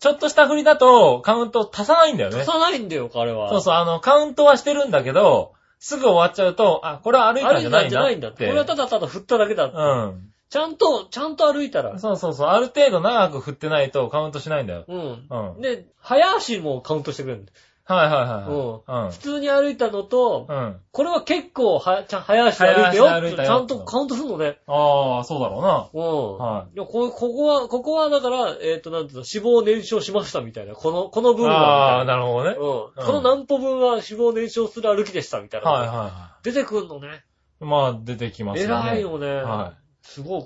[0.00, 2.46] ちょっとした振りだと、カウント足さないんだよね足。
[2.46, 3.50] さないんだよ、彼は。
[3.50, 8.46] そうそう、あの、カウントはしてるんだけど、すぐ終わっちゃうと、あ、これは歩いたん歩いたんじゃないんだじゃないんだって。
[8.46, 9.76] これはただただ振っただけだって。
[9.76, 10.31] うん。
[10.52, 11.98] ちゃんと、ちゃんと歩いたら。
[11.98, 14.84] そうそうそう、ある程度長く振ってないとカウントしないんだよ。
[14.86, 15.26] うん。
[15.30, 15.60] うん。
[15.62, 19.12] で、早足もカウントしてくれるんだよはいはいはいはい。
[19.12, 20.56] 普通に歩いたのと、うん。
[20.56, 20.80] うん。
[20.90, 24.58] これは結構は、ちゃん、早足で歩いてよ早足で歩いたよちゃんとカウントするのね。
[24.66, 25.88] ああ、そうだろうな。
[25.90, 26.36] うん。。
[26.36, 30.74] はいや、こ、ここは、ここはだから、えっ、と、なんていうの、脂肪を燃焼しましたみたいな。
[30.74, 32.56] この、この部分あはあ、なるほどね。
[32.58, 32.84] うん。
[32.84, 35.70] うんこの何歩分は脂肪を燃焼する歩きでしたみたいな。
[35.70, 37.24] はいはいは出てくるのね。
[37.62, 37.64] い。
[37.64, 38.90] まあ、出てきますよね。
[38.90, 39.26] 偉いよね。
[39.34, 39.72] は
[40.02, 40.44] すごい。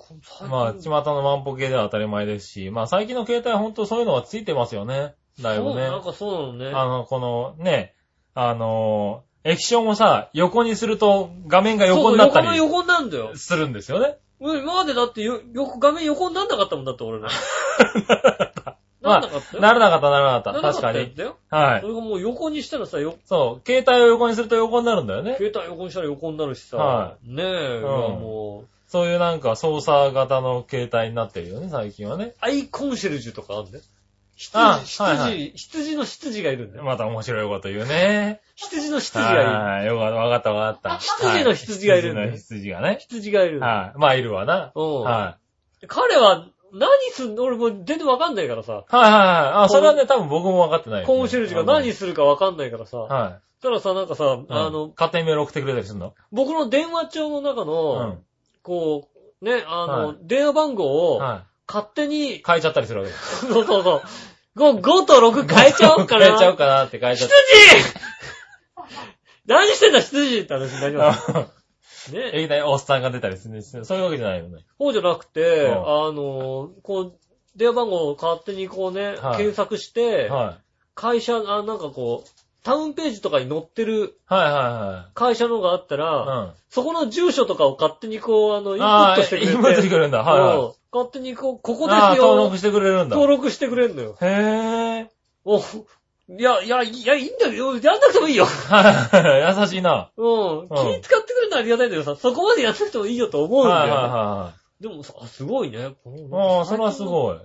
[0.48, 5.14] まあ、巷の万歩計では当たり前ですし、まあ、最近の携帯は本当そういうのはついてますよね。
[5.40, 5.72] だいぶね。
[5.72, 6.70] そうなんかそうなのね。
[6.74, 7.94] あの、この、ね、
[8.34, 13.36] あの、液晶もさ、横にすると画面が横になったりそう横の横になんだよ。
[13.36, 14.18] するんですよね。
[14.40, 17.28] うん今までだってよ、よく画面横になんなかったもんだって俺 ね。
[19.00, 19.62] まあなんなかったよ。
[19.62, 20.52] ならなかった、ならなかった。
[20.52, 21.00] なんな確かに。
[21.00, 21.36] ったんだよ。
[21.48, 21.80] はい。
[21.80, 25.36] それがもう横にしたらさ、よ、そう、携帯を横にすると横になるんだよね。
[25.38, 26.76] 携帯横にしたら横になるしさ。
[26.76, 32.34] はねえ、んまあもう、そういうなんか操作型の携帯になってるよね、最近はね。
[32.40, 33.84] アイコンシェルジュとかあんだよ。
[34.52, 36.84] あ羊、はいは羊、羊の羊がいるんだよ。
[36.84, 38.40] また面白いこと言うね。
[38.54, 39.50] 羊の羊がいる。
[39.50, 40.98] はい、よかった、わかった、わかった。
[40.98, 42.96] 羊の羊がいるんだよはい羊の羊がね。
[43.00, 43.60] 羊がいる。
[43.60, 43.98] はい。
[43.98, 44.72] まあ、いるわな。
[44.74, 45.38] うんは
[45.88, 47.44] 彼は何すんの？
[47.44, 48.72] 俺もう全然わかんないからさ。
[48.72, 48.76] い。
[48.76, 49.64] はいはいはい。
[49.64, 51.14] あ、それはね、多分僕も分かってないよね。
[51.14, 52.98] コンシェルジュが何するかわかんないからさ。
[52.98, 54.46] はたださ、なんかさ、い。
[54.50, 56.14] あの、勝手にメール送ってくれたりするの？
[56.30, 58.22] 僕の電話帳の中うのん、。
[58.66, 59.08] こ
[59.40, 63.46] う、ね、あの、はい電話番号をは勝手にい。、変えちゃったりするわけです。
[63.46, 64.02] そうそうそう。
[64.58, 66.26] 5, 5と6変えちゃおうかな。
[66.26, 67.96] 変えちゃおうかなって変えちゃっ羊
[69.46, 71.26] 何してんだ、羊って話になります。
[71.26, 72.12] た。
[72.12, 72.40] ね。
[72.40, 73.84] いきなりおっさんが出たりするんですよ。
[73.84, 74.64] そういうわけじゃないよね。
[74.78, 75.76] そうじゃなくて、うんあ
[76.12, 77.18] の、こう、
[77.54, 80.62] 電話番号を勝手にこうね、はい検索して、はい。
[80.94, 82.28] 会社、あ、なんかこう、
[82.66, 86.22] タウンページとかに載ってるはいは会社のがあったら。
[86.22, 86.52] うん。
[86.68, 89.52] そこの住所とかを勝手にこう、あの、インプットしてくれて。
[89.52, 90.24] インプットしてくれるんだ。
[90.24, 90.58] はいはい。
[90.58, 92.22] うん勝手にこう、ここですああ、よ。
[92.22, 93.16] 登録してくれるんだ。
[93.16, 94.16] 登録してくれんのよ。
[94.22, 95.10] へえ。
[95.44, 95.62] お、い
[96.42, 97.74] や、いや、いや、いいんだよ。
[97.74, 98.46] やんなくてもいいよ。
[98.46, 99.60] はい。
[99.60, 100.10] 優しいな。
[100.16, 100.68] うん。
[100.68, 104.08] 気使ってくれるのはありがたいんだけどさ、そこまでやんなくてもいいよと思うんだよ、はいはいね。
[104.08, 105.94] はでもさ、すごいね。
[106.32, 107.06] ああ、それはすい。
[107.06, 107.38] ごい。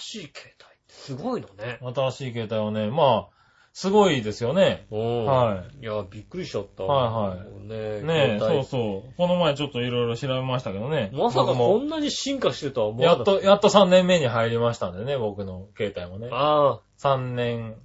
[0.00, 1.78] しい携帯ってすごいのね。
[1.94, 3.41] 新しい携帯はね、まあ、
[3.72, 4.86] すごいですよね。
[4.90, 5.24] うん。。
[5.24, 6.84] はいいや、びっくりしちゃった。
[6.84, 7.68] はいはいい。
[7.68, 9.12] ねねえ、そうそう。
[9.16, 11.10] この前ちょっといろいろ調べましたけどね。
[11.14, 12.82] まさかこんなに進化してた。
[13.02, 16.28] やっと、やっと3年目に入りましたんでね、僕の携帯もね。
[16.32, 17.76] あ3年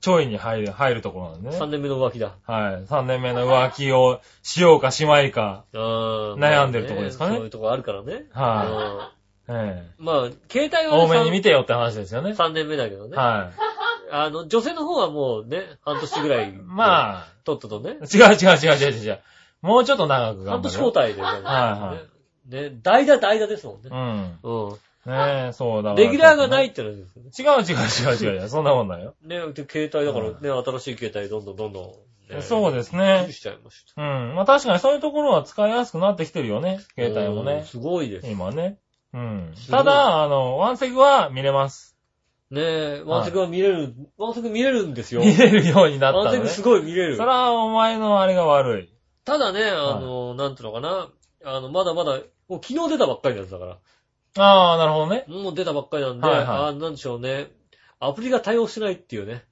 [0.00, 1.58] ちょいに入る、入るところなんであ、ね。
[1.58, 2.36] 3年目の浮気だ。
[2.46, 2.84] はい。
[2.84, 5.64] 3年目の浮気をしようかしまいか。
[5.72, 5.80] うん
[6.34, 8.24] 悩んでるとこですかねそういうとこあるからね。
[8.32, 9.12] は
[9.48, 12.32] ええうんまあ、携帯は多めに見ててよって話ですよね。
[12.32, 13.16] 3年目だけどね。
[13.16, 13.52] は
[14.10, 16.50] あの、女性の方はもうね、半年ぐらい。
[16.50, 16.52] い。
[16.52, 17.90] まあ、とっととね。
[17.92, 19.20] 違う違う違う違う違う。
[19.62, 20.86] もうちょっと長く頑半年張るよ。
[20.86, 21.22] 交代で。
[21.22, 22.70] はいはいね。
[22.70, 23.90] ね、代打代打ですもんね。
[23.90, 24.38] うん。
[24.42, 24.76] うん。
[25.06, 27.58] ねえ、そうだレギュラーがないってのはですよね。
[27.58, 28.48] 違う違う違う違う。
[28.50, 29.14] そんなもんだよ。
[29.22, 31.80] ね、で携帯だからね、新しい携帯どんどんどんど
[32.30, 32.42] ん、ね。
[32.42, 33.32] そうですねり。
[33.32, 34.34] しちゃいましうん。
[34.34, 36.80] まあ確かにそういうところは使いやすくなってきてるよね。
[36.96, 37.64] 携帯もね。
[37.64, 38.26] すごいです。
[38.28, 38.78] 今ね。
[39.12, 41.95] うんただ、あの、ワンセグは見れます。
[42.50, 45.20] ねえ、ワンセグは見れる、ワンセグ見れるんですよ。
[45.20, 46.30] 見れるようになったのね。
[46.30, 47.22] ワンセグすごい見れるそ。
[47.22, 48.92] れはお前のあれが悪い。
[49.24, 51.08] ただね、あの、なんていうのかな。
[51.44, 53.78] あの、まだまだ、もう昨日出たばっかりのやつだから。
[54.38, 55.24] ああ、なるほどね。
[55.26, 57.50] もう出たばっかりなんで、はいはいあなんでしょうね。
[57.98, 59.42] アプリが対応してないっていうね。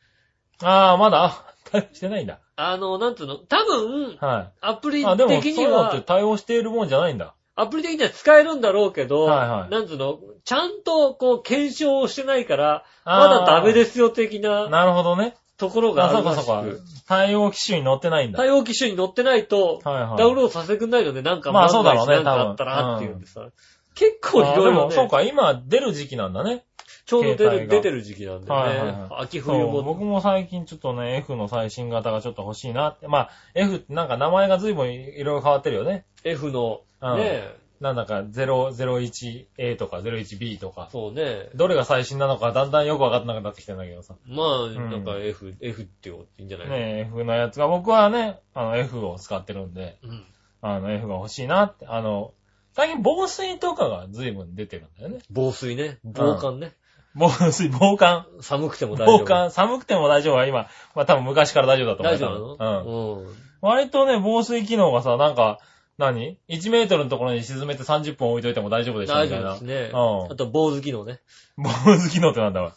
[0.62, 2.38] ああ、まだ、あ 対応してないんだ。
[2.54, 5.04] あの、なんていうの、多分、はアプリい。
[5.04, 7.34] あ、でも、そう的にいうのっては、対応しているもんじゃないんだ。
[7.56, 15.36] アプリ的には使えるんだろうけど、はいはいなんつうの、ちゃんとこう検証をしてないから、まだダメですよ的ななるほどね。
[15.56, 16.64] ところがあ、あそうかそうか。
[17.06, 18.38] 対応機種に載ってないんだ。
[18.38, 20.18] はい対応機種に載ってないと、はい。
[20.18, 23.48] ダウンロードさせてくんないので、なんかまあそうだろうねなんかあったらっていうんでさ。
[23.94, 26.64] 結構いあでも、ろいろね、そうか、今出る時期なんだね。
[27.06, 28.54] ちょうど出る、出てる時期なんでね。
[28.54, 29.82] はいはい秋冬も。
[29.82, 33.08] 僕も最近ちょっとね、F の最新型がちょっと欲しいなって。
[33.08, 36.04] まあ、F ってなんか名前が随分いろいろ変わってるよね。
[36.24, 40.88] F の、うんねなんだか 001A とか 01B とか。
[40.90, 41.50] そうね。
[41.54, 44.14] どれが最新なのかだんだんよくわかんなくなってきてんだけどさ。
[44.26, 50.24] まあ、んなんか F、F って言いいんじゃないね F のやつが、僕はね、あの F を使ってるんで、うん。
[50.62, 51.86] あの F が欲しいなって。
[51.86, 52.32] あの、
[52.72, 55.18] 最近防水とかが随分出てるんだよね。
[55.30, 55.98] 防水ね。
[56.04, 56.72] 防寒ね。
[57.14, 58.26] 防水、防寒。
[58.40, 59.18] 寒くても大丈夫。
[59.18, 59.50] 防寒。
[59.50, 62.14] 寒くても大丈夫は今、まあ多分昔から大丈夫だと思う。
[62.14, 62.82] 大丈夫な。
[62.82, 63.34] のうん。
[63.60, 65.58] 割とね、防水機能がさ、なんか、
[65.96, 69.28] 何 ?1 メートルのところに沈めて30分置いといても大丈夫でしょ大。
[69.28, 69.90] 丈夫ですね。
[69.92, 71.20] うんあと、坊主機能ね。
[71.56, 72.72] 防水機能ってなんだわ。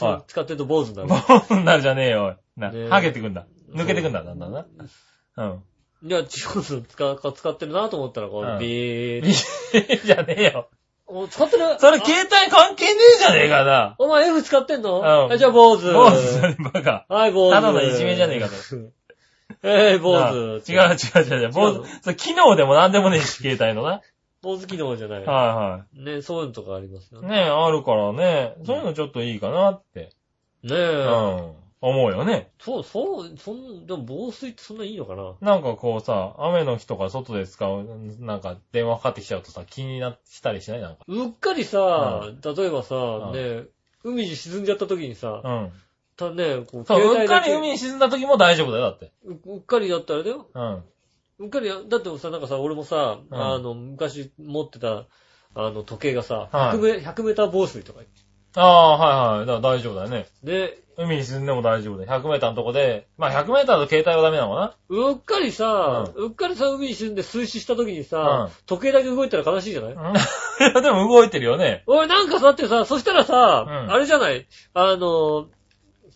[0.00, 1.08] は使ってると坊主になる。
[1.08, 2.38] ボーンなるじゃねえよ。
[2.56, 3.46] な、ねえハゲてくんだ。
[3.74, 4.66] 抜けてくんだ、だんだんな。
[5.36, 5.62] うん。
[6.08, 10.70] いや、違うの使使ってるなと思ったら、こう、うんビービーじゃねえよ。
[11.08, 11.78] お使ってる？
[11.78, 13.96] それ携帯関係ねえじゃねえかな。
[13.98, 15.00] お前 F 使ってんの？
[15.00, 15.92] うんあじゃあ、坊主。
[15.92, 17.06] 坊主だね、バカ。
[17.08, 17.54] はい、坊主。
[17.54, 18.52] ただのいじめじゃねえかと。
[19.62, 20.18] えー、坊
[20.60, 20.70] 主。
[20.70, 21.52] 違う違う違う違う。
[21.52, 21.84] 坊主。
[22.02, 24.02] それ機能でも何でもねえし、携帯のな。
[24.42, 25.24] 坊主機能じゃない。
[25.24, 27.32] はね、そういうのとかありますよいはい。
[27.32, 27.40] ね。
[27.40, 28.54] ねえ、あるからね。
[28.64, 30.10] そういうのちょっといいかなって。
[30.62, 30.76] ねうえ。
[30.76, 31.67] ん。
[31.80, 32.50] 思うよね。
[32.60, 35.34] そう、そう、そん、でも防水ってそんないいのかな？
[35.40, 37.84] なんかこうさ、雨の日とか外で使う、
[38.18, 40.80] なんか電話かかってきちゃうとさ、気になったりしない？
[40.80, 41.04] なんか。
[41.06, 43.64] うっかりさ、例えばさ、んね、
[44.04, 45.72] 海に沈んじゃった時にさ、うん。
[46.16, 49.12] たね、こう、そう、うっかり海に沈んだ時も大丈夫だよ、だって。
[49.24, 50.48] ううっかりだったらだよ。
[50.52, 50.84] うん。
[51.38, 55.06] うっかりや、だってさ、なんかさ、俺もさ、うんあの、昔持ってた、
[55.54, 58.00] あの、時計がさ、はい100メ、100メーター防水とか
[58.54, 59.46] ああ、はいはい。
[59.46, 60.26] だから大丈夫だよね。
[60.42, 62.10] で、海に沈んでも大丈夫だよ。
[62.22, 70.14] 100メーターのとこで、まあ100メーターの携帯はダメなのかうっかりさ、うっかりさ、海に沈んで水死した時にさ、うん時計だけ動いたら悲しいじゃない、なうん
[70.82, 71.84] でも動いてるよね。
[71.86, 74.46] 俺なんかさってさ、そしたらさ、うんあれじゃない？
[74.74, 75.46] あの、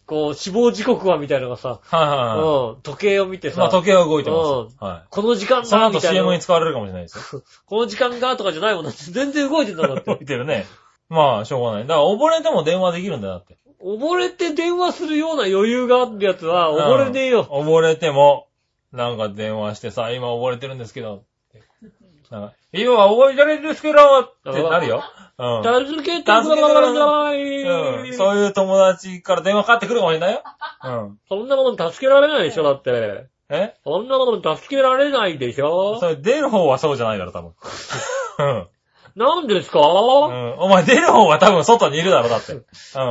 [0.04, 2.38] こう、死亡時刻はみたいなのがさ、はいはいはい。
[2.74, 4.76] うん、時計を見てさ、まあ時計は動いてまうんす。
[4.80, 5.66] はこの時間い。
[5.66, 7.42] そのみたいな CM に使われるかもしれないですよ。
[7.66, 10.24] この時間がとかじゃないもんだって、全然動いてんだだっ動て。
[10.24, 10.66] いてるね。
[11.12, 11.86] まあ、しょうがない。
[11.86, 13.58] だから溺れても電話できるんだよ、だって。
[13.84, 17.46] 溺れて電話するような余裕があるやつは、溺れねえよ。
[17.50, 18.48] うん溺れても、
[18.92, 21.24] なんか電話してさ、今溺れてるんですけど、
[22.30, 25.02] なんか今は溺れてるんですけど、ってなるよ。
[25.36, 25.86] うん。
[25.86, 27.62] 助けてくだ助けてくだささい。
[27.62, 28.14] うん。
[28.14, 30.42] そういう友達から電話かかってくるかもしれないよ。
[30.84, 31.18] うん。
[31.28, 33.26] そんなもの助けられないでしょ、だって。
[33.50, 33.74] え？
[33.84, 37.52] そんなもの助けられないでしょそれ出る方はそうじゃないだろ、多分。
[38.38, 38.68] うん。
[39.16, 40.58] なんですか、うん。
[40.58, 42.52] お前出る方は多分外にいるだろ、だって。
[42.52, 42.62] うん。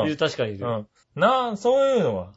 [0.06, 0.66] いる確かにいる。
[0.66, 0.88] うん。
[1.16, 2.28] なそういうのは。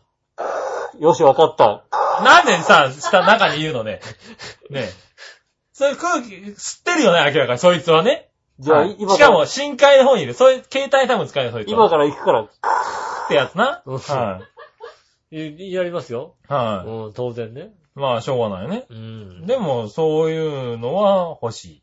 [1.00, 1.84] よし、わかった。
[2.22, 4.00] なんでさ、下、中にいるのね？
[4.70, 4.92] ねえ。
[5.72, 8.28] そういう空気、吸ってるよね、明らかに、そいつはね。
[8.60, 10.34] じゃあ、はい今から、しかも、深海の方にいる。
[10.34, 11.74] そういう、携帯多分使える、そいつは。
[11.74, 12.42] 今から行くから。
[12.42, 12.48] っ
[13.28, 13.82] てやつな。
[13.84, 14.42] うんは
[15.32, 16.36] いやりますよ。
[16.48, 17.72] はうん、当然ね。
[17.96, 17.98] い。
[17.98, 18.86] まあ、しょうがないね。
[18.88, 19.46] うん。
[19.46, 21.82] でも、そういうのは欲し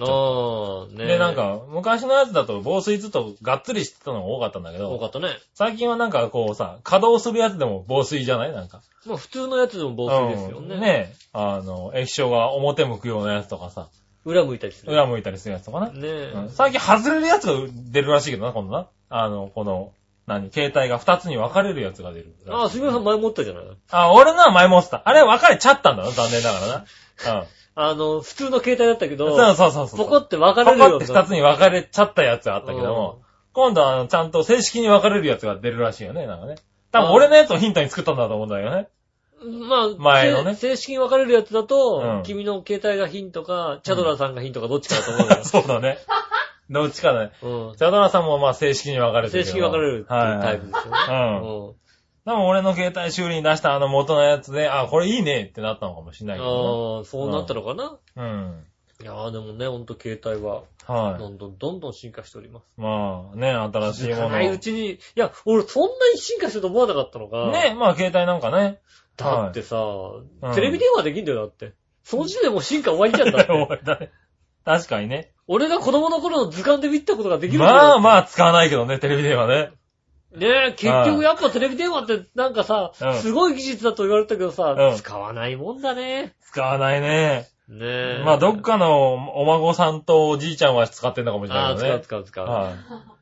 [0.00, 0.96] ああ、い。
[0.96, 5.28] ねで、なん、か、昔のやつだと防水ずっとがっつりしてたのが多かったんだけど、多かったね。
[5.54, 8.52] 最近はなんかこうさ、稼働するやつでも防水じゃない？
[8.52, 8.80] なんか。
[9.06, 10.74] まあ普通のやつでも防水ですよね。
[10.74, 13.88] うんねあの、液晶が表向くようなやつとかさ、
[14.24, 14.92] 裏向いたりする。
[14.92, 15.88] 裏向いたりするやつとかな。
[15.88, 16.32] ねえ。
[16.34, 17.54] うん最近外れるやつが
[17.90, 18.86] 出るらしいけどな、今度な。
[19.10, 19.92] あの、この、
[20.26, 22.34] 何、携帯が2つに分かれるやつが出る。
[22.48, 23.64] ああ、杉村さん前持ったじゃない？
[23.90, 25.02] あ、俺のは前もってた。
[25.04, 26.74] あれ分かれちゃったんだな、残念ながらな。
[27.40, 27.46] うん。
[27.74, 29.98] あの、普通の携帯だったけど、そうそうそうそう。
[29.98, 36.56] ポコって分かれポコってるようにな2つに分かれちゃったやつがあったけども、今度はあの、ちゃんと正式に分かれるやつが出るらしいよね、なんかね。
[36.90, 38.88] 多分俺のやつをヒントに作ったんだと思うんだよね。
[39.44, 45.38] まあ、前のねせ正式に分かれるやつだと、うん君の携帯がヒントか、チャドラさんがヒントかどっちかだと思うよ。
[45.44, 45.98] そうだね。
[46.70, 47.32] どっちかだね。
[47.42, 47.74] うん。
[47.76, 50.98] チャドラさんもまあ正式に分かれてる正式に分かれるっていうタイプですよね。
[51.08, 51.74] うんうん
[52.24, 57.98] 多分俺の携帯修理に出したあの元のやつで、あ、これいいねってなったのかもしれないけどああ、そうなったのかな、ね。
[58.16, 58.66] うん。
[59.02, 62.62] いやーでもね、ほんと携帯は、はどんどんどんどん進化しております。
[62.78, 62.80] い。
[62.80, 64.28] まあね、新しいもの。
[64.28, 68.78] ないうちに、いや、俺そんなに進化してると思わなかったのが、ね、まあ携帯なんかね。
[69.16, 71.72] だってさ、うんテレビ電話できんだよ、だって。
[72.04, 73.46] その時点でもう進化終わりじゃって。
[73.50, 74.10] 終わりだね
[74.64, 75.32] 確かにね。
[75.48, 77.66] 俺が子供の頃の図鑑で見たことができるあ。
[77.66, 79.72] まあまあ使わないけどね、テレビ電話ね。
[80.36, 86.34] ねえ、結局やっぱテレビ電話ってなんかさ、うんすごい技術だと言われたけどさ、うん使わないもんだね。
[86.40, 87.48] 使わないね。
[87.68, 88.22] ねえ。
[88.24, 92.24] まあどっかのお孫さんとおじいちゃんは使ってんのかもしれああ、使うないけどね。
[92.24, 92.46] 使う使う。
[92.46, 92.74] はい。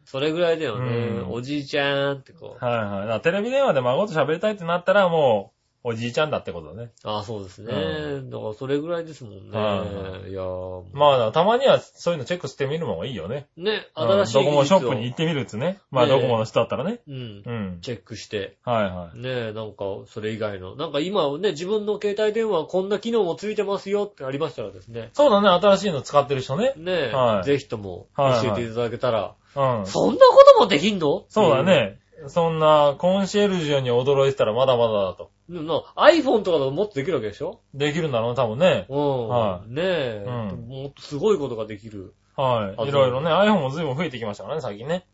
[0.04, 0.92] それぐらいだよね。
[0.92, 2.64] うんおじいちゃんってこう。
[2.64, 2.90] はいはい。
[3.00, 6.90] だからテレビ電話で孫と喋りたいってなったらもう、おじいちゃんだってことだね。
[7.04, 7.72] ああ、そうですね。
[7.72, 9.58] うだからそれぐらいですもんね。
[9.58, 9.84] は
[10.28, 13.46] いやーまあたまにはそういうのチェックしてみるのもいいよね。
[13.56, 15.78] ね、うん新しいドコモショップに行ってみるっつね。
[15.90, 17.00] まあねドコモの人だったらね。
[17.08, 17.14] うん。
[17.14, 17.78] うん。
[17.80, 18.56] チェックして。
[18.64, 19.18] はいはい。
[19.18, 20.76] ねえ、なんか、それ以外の。
[20.76, 25.10] なんか今はね、自分の携帯電話こんな機能もついてますよってありましたらですね。
[25.14, 26.74] そうだね、新しいの使ってる人ね。
[26.76, 29.34] ねえ、はいぜひともはい教えていただけたら。
[29.56, 29.86] うん。
[29.86, 31.24] そんなこともできんの？
[31.28, 31.62] そうだ。
[31.62, 31.98] ね。
[32.26, 35.30] そんな、コンシェルジュに驚いてたらまだまだだと。
[35.50, 37.60] でもな iPhone とかだともっとできるわけでしょ？
[37.74, 38.86] できるんだろうね、多分ね。
[38.88, 39.28] うん。
[39.28, 42.14] はねえ、うんもっとすごいことができる。
[42.36, 42.88] はい。
[42.88, 45.06] いろいろね、iPhone も随分増えてきましたからね、最近ね。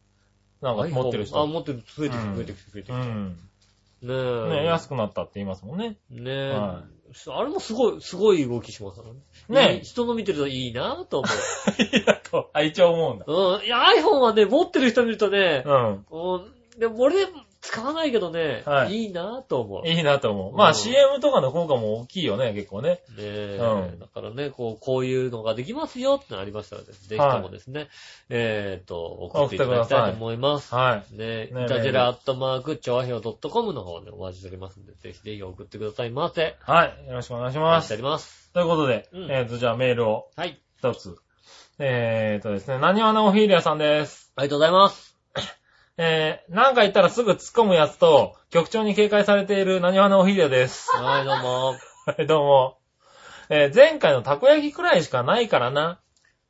[0.60, 1.40] なんか持ってる人。
[1.40, 2.94] あ、持ってる、増えてきた、うん増えてきた、増えてきた。
[2.94, 3.38] うん。
[4.02, 4.60] ねえ。
[4.60, 5.96] ね、安くなったって言いますもんね。
[6.10, 6.82] ねえ、は
[7.28, 9.14] あれもすごい、すごい動きしますから
[9.62, 9.68] ね。
[9.68, 11.28] ねいい人の見てるといいなぁと思
[11.80, 13.24] いや、と、あ、一応思うんだ。
[13.26, 13.32] う。
[13.32, 13.64] うん。
[13.64, 16.06] いや、iPhone はね、持ってる人見るとね、うん。
[16.10, 16.78] うん。
[16.78, 17.26] でも俺、
[17.66, 19.82] 使わないけどね、はいいいなぁと思う。
[19.82, 20.52] ねいいなと思う。
[20.52, 23.00] うんまあ CM とかの効果も大きいよね、結構ね。
[23.18, 27.88] え、うんだからね、こう、こういうのができますよってのありましたらぜひともですね、
[28.28, 30.72] えっ、と、送っていただきたいと思います。
[30.72, 31.16] はい。
[31.16, 36.56] ねねイタジェラアットマーク、チョアヘオ .com の方でお待ちしておりますんで、ぜひぜひ送ってくださいませ。
[36.60, 37.06] はい。
[37.08, 37.82] よろしくお願いしおます。
[37.82, 38.52] 待ちしております。
[38.52, 40.60] ということで、うんえっと、じゃあメールをはい。
[40.78, 41.16] 一つ。
[41.78, 44.32] えっとですね、何話のオフィーリアさんです。
[44.36, 45.15] ありがとうございます。
[45.98, 50.90] えー、なんか言ったらすぐ突っ込むやつと、局長に警戒されている何話のオフィーリアです。
[50.94, 51.74] はい、どうも。
[52.04, 52.78] はい、どうも。
[53.48, 55.98] えー前回のたこ焼きくらいしかないからな。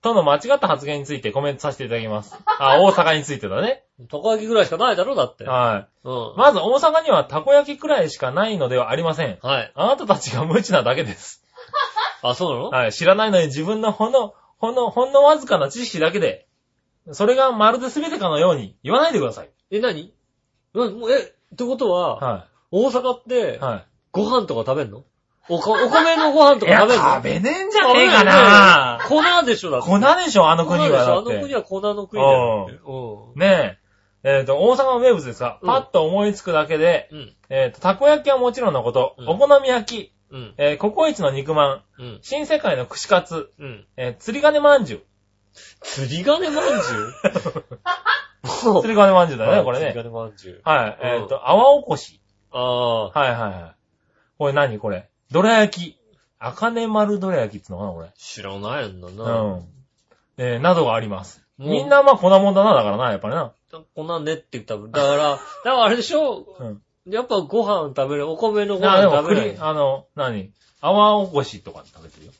[0.03, 2.37] との間違った発言についてコメントさせていただきます。
[2.59, 3.85] あ、 大阪についてだね。
[4.11, 5.45] たこ焼きぐらいしかないだろ、だって。
[5.45, 6.09] はい。
[6.09, 6.35] うん。
[6.37, 9.39] まず大阪にはたこ焼きくらいしかないのではありません。
[9.43, 9.73] はい。
[9.77, 11.45] あなたたちが無知なだけです。
[12.23, 12.71] あ、そうなの？
[12.71, 12.93] はい。
[12.93, 16.46] 知らないのに自分のほんの、ほんの、ほんのわずかな知識だけで、
[17.13, 19.51] それがまるで全てかのように言わないでください。
[19.71, 20.13] え、何？
[20.75, 23.87] うん、もうえ、ってことは、は大阪ってい。、はい。
[24.13, 25.05] ご飯とか食べんの？
[25.49, 27.15] おか、お米のご飯とか食べんの？
[27.15, 29.89] 食べねえんじゃねえかな粉でしょ、だって。
[29.89, 31.19] 粉でしょ、あの国は。
[31.19, 33.79] あの国は粉の国だよね
[34.25, 34.39] え。
[34.39, 37.15] えっ、と、大阪の名物ですが、うんパッと思いつくだけで、ん。
[37.15, 37.37] うん。
[37.49, 40.55] えっ、と、たこ焼きはもちろんのこと、うんお好み焼き、うん。
[40.59, 42.19] えーココイチの肉まん、うん。
[42.23, 43.87] 新世界の串カツ、うん。
[43.97, 45.03] えー釣り鐘まんじゅう。
[45.83, 48.73] 釣り金まんじゅう？
[48.73, 50.03] も う釣り鐘まんじゅうだね、これ釣りね。
[50.03, 50.61] 金まんじゅう。
[50.65, 50.99] はい。
[51.03, 52.21] うんえっ、と、泡おこし。
[52.53, 53.05] ああ。
[53.11, 53.75] はいはいはい。
[54.39, 55.09] これ何これ？
[55.31, 55.99] どら焼き。
[56.39, 58.09] 赤根丸どら焼きってのかなこれ。
[58.17, 59.25] 知らないんだうな。
[59.57, 59.69] ん。
[60.39, 61.43] えーなどがあります。
[61.57, 63.53] もうみんなまあ粉もんだな、だからな、やっぱりな。
[63.95, 64.91] 粉ねって言った分。
[64.93, 66.47] だから、だからあれでしょ？
[66.59, 66.83] うん。
[67.11, 69.61] やっぱご飯食べる、お米のごあ、でも、飯食べる栗、。
[69.63, 70.53] あの、何？
[70.83, 72.33] 泡おこしとか食べてるよ。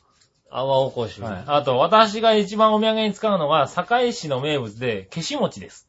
[0.49, 1.21] 泡おこし。
[1.21, 1.43] はい。
[1.45, 5.87] あと、私が一番お土産に使うのは、堺市の名物で、消し餅です。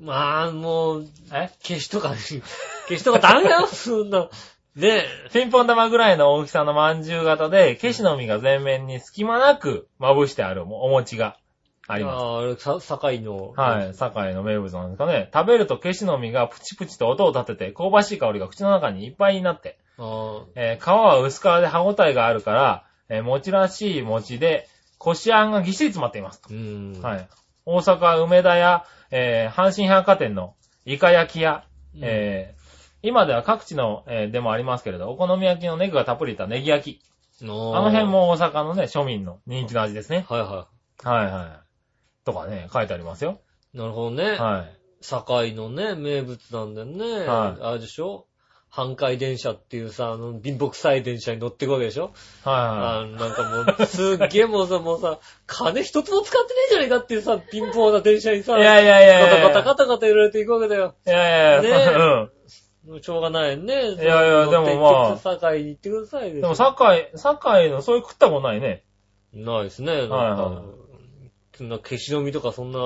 [0.00, 1.50] まあ、もう、え？
[1.62, 2.42] 消しとか、消
[2.98, 4.28] しとかダメだよ、そんな。
[4.76, 11.36] ねピンポン玉ぐらいの大きさの饅頭型で、消しの実が全面に隙間なくまぶしてあるお餅が。
[11.90, 12.22] あります。
[12.22, 13.54] ああれ、さ、堺の。
[13.56, 13.94] はい。
[13.94, 15.30] 堺の名物なんですかね。
[15.32, 26.42] 食べると消しの実がプチプチと音を立てて、香ばしい香りが口の中にいっぱいになって、あえー皮は薄皮で歯応えがあるから、えー餅らしい餅で、こしあんがぎっしり詰まっています。
[26.44, 26.48] あ。
[26.50, 27.00] うん。
[27.02, 27.28] はい。
[27.64, 30.54] 大阪梅田や、えー阪神百貨店の
[30.84, 32.58] イカ焼きや、うんえー
[33.00, 37.02] 今では各地の、えーでもありますけれど、お好み焼きのネギがたっぷりいったネギ焼き。
[37.42, 38.06] ああの辺。
[38.06, 40.26] も大阪のね、庶民の人気の味ですね。
[40.28, 40.68] はいは
[41.04, 42.24] はいはい。
[42.24, 43.40] とかね、書いてありますよ。
[43.72, 43.78] い。
[43.78, 44.32] なるほどね。
[44.32, 44.78] はい。
[45.00, 47.26] 堺のね、名物なんだよね。
[47.26, 48.26] はいあれでしょ？
[48.72, 52.12] 阪海電車っていうさ、あの、貧乏臭い電車に乗っていくわけでしょ？
[52.44, 58.62] はあなんかもう、すっげえもうさ、もうさ、金一つも使ってねえじゃねえかっていうさ、貧乏な電車にいさ、はい。
[58.62, 59.48] いやいやいやいや。
[59.48, 60.94] ガタガタガタガタ揺られていくわけだよ。
[61.06, 62.30] いやいやいや、ね
[62.84, 62.90] うん。
[62.90, 63.90] もうしょうがないよね。
[63.90, 68.84] いいやいやでもまあ堺に行ってくださいよでも、堺、堺の、そういう食ったことないね。
[69.34, 69.92] ないですね。
[69.92, 70.78] はいはい
[71.58, 72.78] そんな消し飲みとかそんな、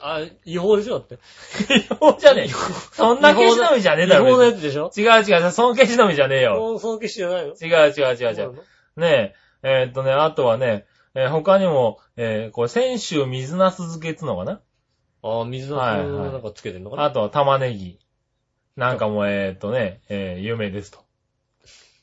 [0.00, 1.14] あ、違法でしょだって。
[1.74, 2.48] 違法じゃねえ。
[2.48, 4.28] そんな消し飲みじゃねえだろ。
[4.28, 4.90] 違法なや別つでしょ？
[4.96, 6.78] に違う違う、その消し飲みじゃねえよ。
[6.80, 8.54] その消しじゃないの違う違う違う違う。
[8.96, 14.60] ねえ、えーっとね、あとはね、えー他にも、えーこれ、泉州水ナス漬けっつうのかな？
[15.22, 18.00] ああ、水のはいはいなんかつけてんのかな、あとは玉ねぎ。
[18.76, 20.98] なんかもう、えーっとね、えー有名ですと。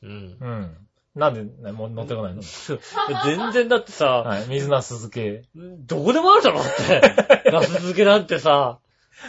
[0.02, 0.36] うん。
[0.40, 0.76] うん。
[1.14, 2.42] なんで、ねもう乗ってこないの？
[3.24, 4.46] 全然だってさ、はい。
[4.48, 5.42] 水ナス漬け。
[5.54, 7.50] どこでもあるだろだって。
[7.52, 8.78] ナス漬けなんてさ、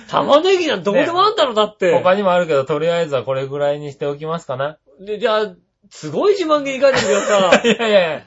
[0.10, 1.94] 玉ねぎなんてどこでもあるんだろだって。
[1.94, 4.78] 他にもあるけど、とりあえずはこれぐらいにしておきますかな。
[5.00, 5.56] で、じゃあ、
[5.92, 8.24] すごい自慢げに書いてるけどさい、やいやいや。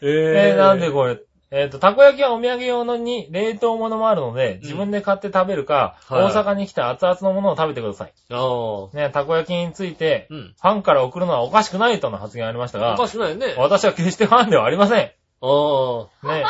[0.00, 1.18] ええー、なんでこれ、
[1.50, 8.12] えっ、と、たこ焼きはお土産用のに冷凍物もあるので、自分で買って食べるか、はい大阪に来た熱々のものを食べてください。
[8.30, 8.96] ああ。
[8.96, 10.54] ね、たこ焼きについて、うん。
[10.60, 13.54] ファンから送るのはおかしくないとの発言がありましたおが、かしくないよね。
[13.56, 15.10] あ私は決してファンではありません。
[15.40, 16.06] あ。
[16.26, 16.44] ね、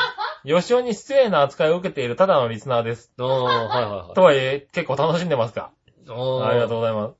[0.45, 3.13] 吉尾に失礼な扱いを受けているただのリスナーです。
[3.19, 4.15] ああ、はいはいはい。
[4.15, 5.71] とはいえ、結構楽しんでますか？
[6.09, 7.15] ああありがとうございます。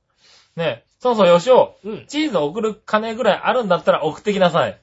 [0.57, 1.89] ね、そうそう、吉尾、う。
[1.89, 2.05] うん。
[2.07, 4.79] チーズ送る金ぐらいあるんだったら送ってきなさい。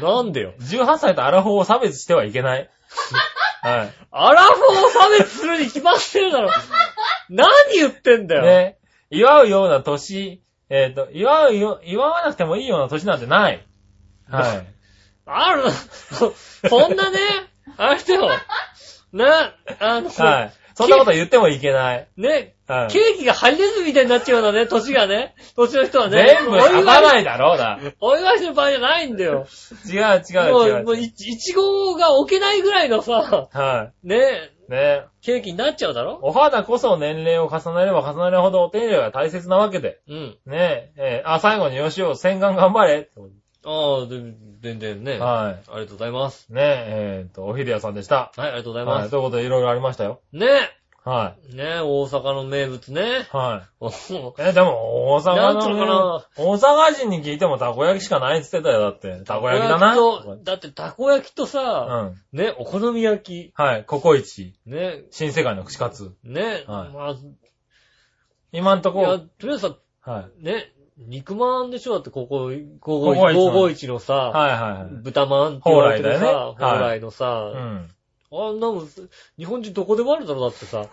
[0.00, 0.54] なんでよ。
[0.60, 2.70] 18歳とアラフォーを差別してはいけない。
[3.62, 3.92] はい。
[4.10, 6.50] アラフォーを差別するに決まってるだろ。
[7.28, 8.42] 何言ってんだよ。
[8.42, 8.78] ね。
[9.10, 13.66] 祝うような年、えっ、と、祝うよ、祝わなくてもいいような年なんてない。
[14.30, 14.66] はい。
[15.26, 15.70] あるな。
[15.70, 16.34] そ
[16.68, 17.18] そんなね、
[17.76, 18.30] あれだよ。
[19.12, 20.52] な、あの、はい。
[20.74, 22.08] そんなこと言ってもいけない。
[22.16, 22.88] ね、はい。
[22.90, 27.78] ケーキがハリネズミみたいになっちゃうようなね、年がね、年の人はね、全部お祝開かないいだろうな。
[28.00, 29.46] お祝いしてる場合じゃないんだよ。
[29.92, 30.84] 違う違もう、う違う。
[30.84, 34.70] もうい、いちごが置けないぐらいのさ、はね、い。
[34.70, 35.02] ね。
[35.20, 36.20] ケーキになっちゃうだろ？
[36.22, 40.00] お肌こそ年齢を重ねれば重ねるほどお手入れが大切なわけで。
[40.08, 40.38] うん。
[40.46, 43.10] ねえ、あ、最後によしお、洗顔頑張れ。
[43.64, 44.20] ああ、で
[44.62, 45.18] 全然ね。
[45.18, 46.46] はありがとうございます。
[46.50, 46.54] い。
[46.54, 48.32] ねえ、えっ、と、おひでやさんでした。
[48.36, 48.98] はい、ありがとうございはい。
[49.00, 49.10] ます。
[49.10, 50.20] ということでいろいろありましたよ。
[50.32, 50.46] ね
[51.02, 53.00] はね大阪の名物ね。
[53.02, 53.36] い。
[53.36, 53.68] はい。
[53.80, 59.24] おえ、でも、大阪の、のか大阪人に聞いてもたこ焼きしかないって言ってたよ、だって。
[59.24, 59.94] たこ焼きだな。
[59.94, 62.36] とだってたこ焼きとうさ、ん。
[62.36, 63.84] ね、お好み焼はい。
[63.84, 64.54] ココイチ。
[64.66, 66.14] き、ね、新世界の串カツ。
[66.22, 67.16] ね、はいま
[68.52, 70.44] 今んとあ、いや、こ、とりあえずさ、はい。
[70.44, 74.88] ね、肉まんでしょだってここ、ココイチ551のさ、はいはいはい。
[75.02, 77.90] 豚まんって言われてるさ、蓬莱だよね蓬莱のさ、うん。
[78.32, 78.88] あんなもん、
[79.38, 80.86] 日本人どこでもあるだろ、だってさ。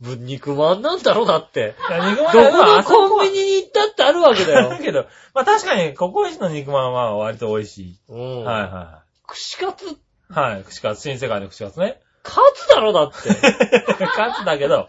[0.00, 1.74] ぶ肉まんなんだろ、だって。
[1.88, 4.68] いや、肉まんどこはのコンビニに行ったってあるわけだよ。
[4.70, 8.00] だけど、まあ確かに、ココイチの肉まんは割と美味しい。
[8.08, 8.44] うん。
[8.44, 9.96] はいは串カツ、い。
[10.28, 10.64] はい。
[10.64, 12.00] 串カツ、新世界の串カツね。
[12.22, 13.28] カツだろ、だって。
[14.06, 14.88] カツだけど、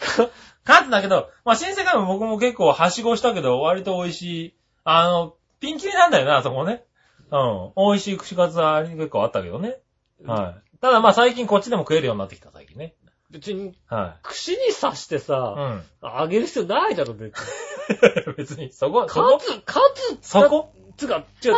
[0.64, 4.56] カツだけど、まあ新世界も僕も結構はしごしたけど、割と美味しい。
[4.84, 6.86] あの、ピンキリなんだよな、あそこね。
[7.32, 7.74] うん。
[7.76, 9.78] 美味しい串カツは結構あったけどね。
[10.26, 10.63] はい。
[10.84, 12.94] ただまあ最近こっちでも食えるようになってきた、最近ね。
[13.32, 15.18] 別に、は串に刺してい。
[15.20, 15.82] うさ、ん。
[16.02, 18.34] あげる必要ないだろ、別に。
[18.36, 19.38] 別に、そこ、そこ？
[19.38, 20.74] カツ、カツ、そこ？
[20.98, 21.54] つか、違う、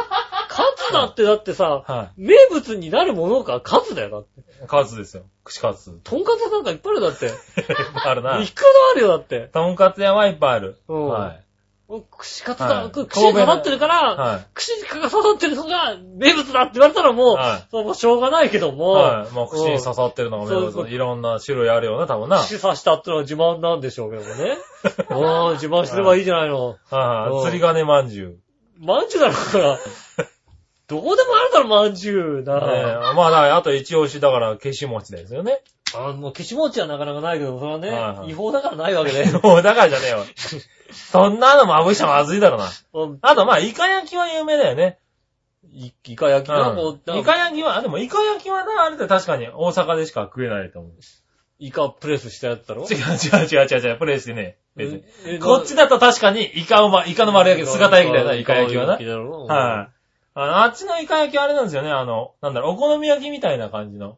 [0.48, 4.42] カツだってだってさ、は名物になるものか、カツだよ、だって。
[4.64, 4.68] い。
[4.68, 5.24] カツですよ。
[5.44, 6.00] 串カツ。
[6.04, 7.32] とんかつなんかいっぱいあるよだって。
[8.06, 8.40] あるな。
[8.40, 9.50] いくらあるよ、だって。
[9.52, 10.78] とんかつ屋はいっぱいある。
[10.88, 11.45] うんはい。
[11.88, 14.48] 串カツだ、はい串に刺さってるから、はい。
[14.56, 19.34] 串に刺さってるのが名物だって言われたらもう、はいそうもうしょうがないけども、はい。
[19.34, 22.38] もう口に刺さってるのがそうそう目いろんな種類あるよね、多分な。
[22.38, 24.58] はい串刺したってのは自慢なんでしょうけどもね。
[25.10, 26.76] うん、自慢すればいいじゃないの。
[26.92, 27.44] うんはい。
[27.44, 28.40] 釣り金まんじゅう。
[28.80, 29.80] まんじゅうだろ、だから。
[30.88, 32.60] どこでもあるだろ、まんじゅうな。
[32.60, 35.62] ねえまあ、だからあと一押しだから消し餅ですよね。
[35.98, 39.26] あもう消し餅はなかなかないけど、それはね、はいはい違法だからないわけで。
[39.44, 40.26] もうだからじゃねえよ。
[40.92, 42.70] そんなのまぶしちゃまずいだろな。
[42.94, 45.00] うんあとまあ、イカ焼きは有名だよね。
[45.72, 50.92] いイカ焼きな、こううんイカ焼きは、あでもイカ焼きはな、あれで確かに大阪でしか食えないと思う。
[51.60, 52.84] イカプレスしたやつだろ？
[52.84, 54.58] 違う違う違う違う違う、プレイしてね。
[54.76, 55.04] 別に。
[55.26, 58.96] えこっちだと確かにイカをま、イカの丸焼き、姿焼きだよな、イカ焼きはな。
[58.96, 59.96] イカ焼きだろはい。
[60.38, 64.18] あの、あっちのイカ焼きはあれなんですよね、あの、なんだろう、お好み焼きみたいな感じの。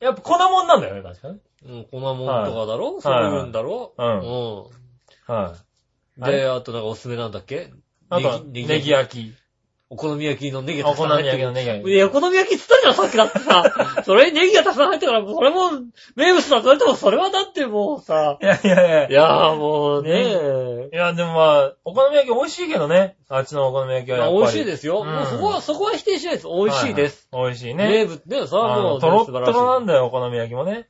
[0.00, 1.40] やっぱ粉もんなんだよね、確かに。
[1.64, 3.00] うん、粉もんとかだろ？
[3.00, 3.94] そういうんだろ？
[3.98, 5.56] うんうは
[6.18, 6.20] い。
[6.20, 6.24] ん。
[6.24, 7.72] で、あとなんかおすすめなんだっけ？
[8.10, 9.34] あとは、ネギ焼き。
[9.90, 11.90] お好み焼きのネギがお好み焼きのネギ焼き。
[11.90, 13.64] いや、お好み焼きっつったじゃん、さっきだってさ。
[14.04, 15.70] それにネギがたくさん入ったから、それも
[16.14, 18.36] 名物だと言われても、それはだってもうさ。
[18.42, 19.12] いやいやいやい。
[19.12, 23.16] やーもうねいや、でもまあ、お好み焼き美味しいけどね。
[23.30, 24.38] あっちのお好み焼きはやっぱり。
[24.40, 25.00] 美味しいですよ。
[25.00, 26.46] うんもうそこは、そこは否定しないです。
[26.48, 27.28] 美味しいです。
[27.32, 27.52] はいはい。
[27.52, 27.88] 美味しいね。
[27.88, 30.86] 名物ね、それはあもう、のトロットロなんだよ、お好み焼きもね。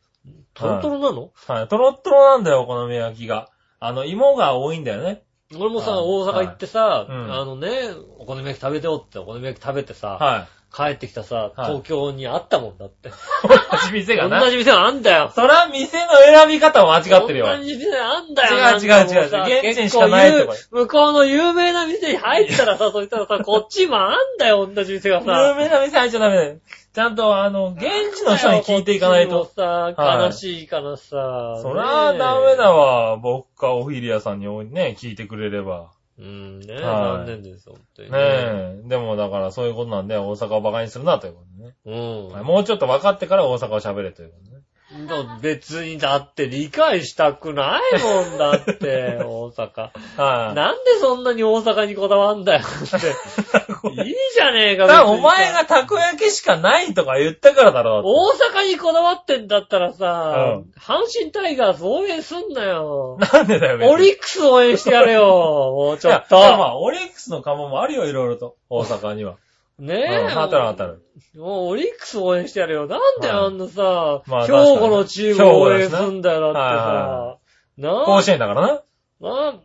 [0.54, 1.30] トロトロなの？
[1.46, 1.68] はい。
[1.68, 3.48] トロットロなんだよ、お好み焼きが。
[3.78, 5.22] あの、芋が多いんだよね。
[5.56, 7.70] 俺もさ、はい大阪行ってさ、うんあのね、
[8.18, 13.08] お好み焼き食べてよって、お好み焼き食べてさ、は帰ってきたさ、はい東京にあったもんだって。
[13.08, 13.12] い。
[13.12, 14.40] 同じ店がな。
[14.44, 15.32] 同じ店があんだよ。
[15.34, 17.46] そら、店の選び方間違ってるよ。
[17.46, 18.76] 同じ店があんだよ。
[18.76, 25.32] 違う違う違う現地にしかないと向こうの有名な店に入ったらさ、そしたらさ、こっちもあんだよ、同じ店が有さ。
[25.56, 26.56] 名な店入っちゃダメだよ。
[26.98, 29.44] ちゃんと、あの、現地の人に聞いていかないと。
[29.44, 31.60] さ、はい悲しいからさ。
[31.62, 32.72] そら、ダメだ。
[32.72, 33.18] わ。
[33.18, 35.92] 僕かオフィリアさんにね、聞いてくれれば。
[36.18, 38.82] うん、ねはい残念ですよ、本当にねえ。
[38.86, 41.76] でもだからそういうことなんで、大阪を馬鹿にするなということでね。
[41.86, 42.28] うん。
[42.32, 44.57] はいもうちょっと分かってから大阪を喋れということでね。
[45.06, 49.90] だ別にだって理解したくないもんだって、 大阪。
[50.16, 50.54] はい。
[50.54, 53.08] なんでそんなに大阪にこだわんだよって。
[54.02, 63.18] いいじゃねえか、お前がたこ焼きしかないとか言ったからだろう大阪にこだわってんだったらさ、うん阪神タイガース応援すんなよ。
[63.32, 65.26] なんでだよ、オリックス応援してやれよ、
[65.76, 66.38] もうちょっと。
[66.38, 68.56] まあ、オリックスの釜もあるよ、いろいろと。
[68.70, 69.36] 大阪には。
[69.78, 70.34] ねうんえ。
[70.34, 71.04] 当たる当たる。
[71.36, 72.86] もうオリックス応援してやれよ。
[72.86, 77.38] なんではいあんなさ、まあ兵庫のチームを応援すんだよ、だっては
[77.76, 77.82] さ。
[77.82, 78.82] な甲子園だからな。
[79.20, 79.60] な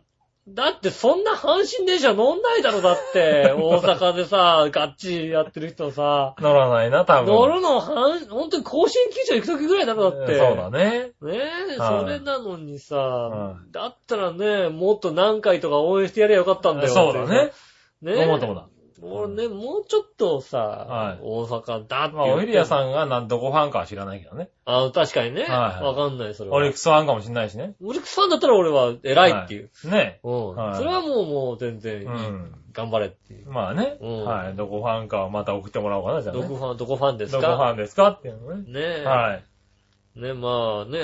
[0.46, 3.52] だってそんな阪神電車乗んないだろ、だって。
[3.56, 6.34] 大阪でさ、ガッチリやってる人さ。
[6.38, 7.34] 乗らないな、多分。
[7.34, 10.38] 乗るの、はん、ほんとに甲子園球場行くときぐらいだろ、だって。
[10.38, 11.12] そうだね。
[11.22, 11.40] ね
[11.76, 16.88] え、はいそれなのにさ、はだったらね、もっと何回とか応援してやればよかったんだよ。
[16.90, 17.52] そうだね。
[18.02, 18.24] ねえ。
[18.24, 18.66] 思うともだ。
[19.06, 22.66] 俺ね、もうちょっとさ、はい大阪だってまあ、オフィリアん。
[22.66, 24.50] さんがなんどこファンかは知らないけどね。
[24.64, 25.42] あ確かにね。
[25.44, 26.56] はいわかんない、それは。
[26.56, 27.74] オリックスファンかもしれないしね。
[27.84, 29.70] オリックスファンだったら俺は偉いっていう。
[29.90, 30.20] ね。
[30.22, 33.48] うん、はいそれはもう、もう全然いい、うん頑張れっていう。
[33.50, 33.98] まあね。
[34.00, 34.56] うんはい。
[34.56, 36.42] どこファンかはまた送ってもらおうかな、じゃあね。
[36.42, 38.08] どこファン、どこファンですどかこファンですか？
[38.08, 38.72] っていうのね。
[38.72, 39.04] ねえ。
[39.04, 40.20] はい。
[40.20, 40.98] ね、まあね、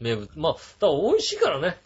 [0.00, 0.30] 名物。
[0.36, 1.78] まあ、だから美味しいからね。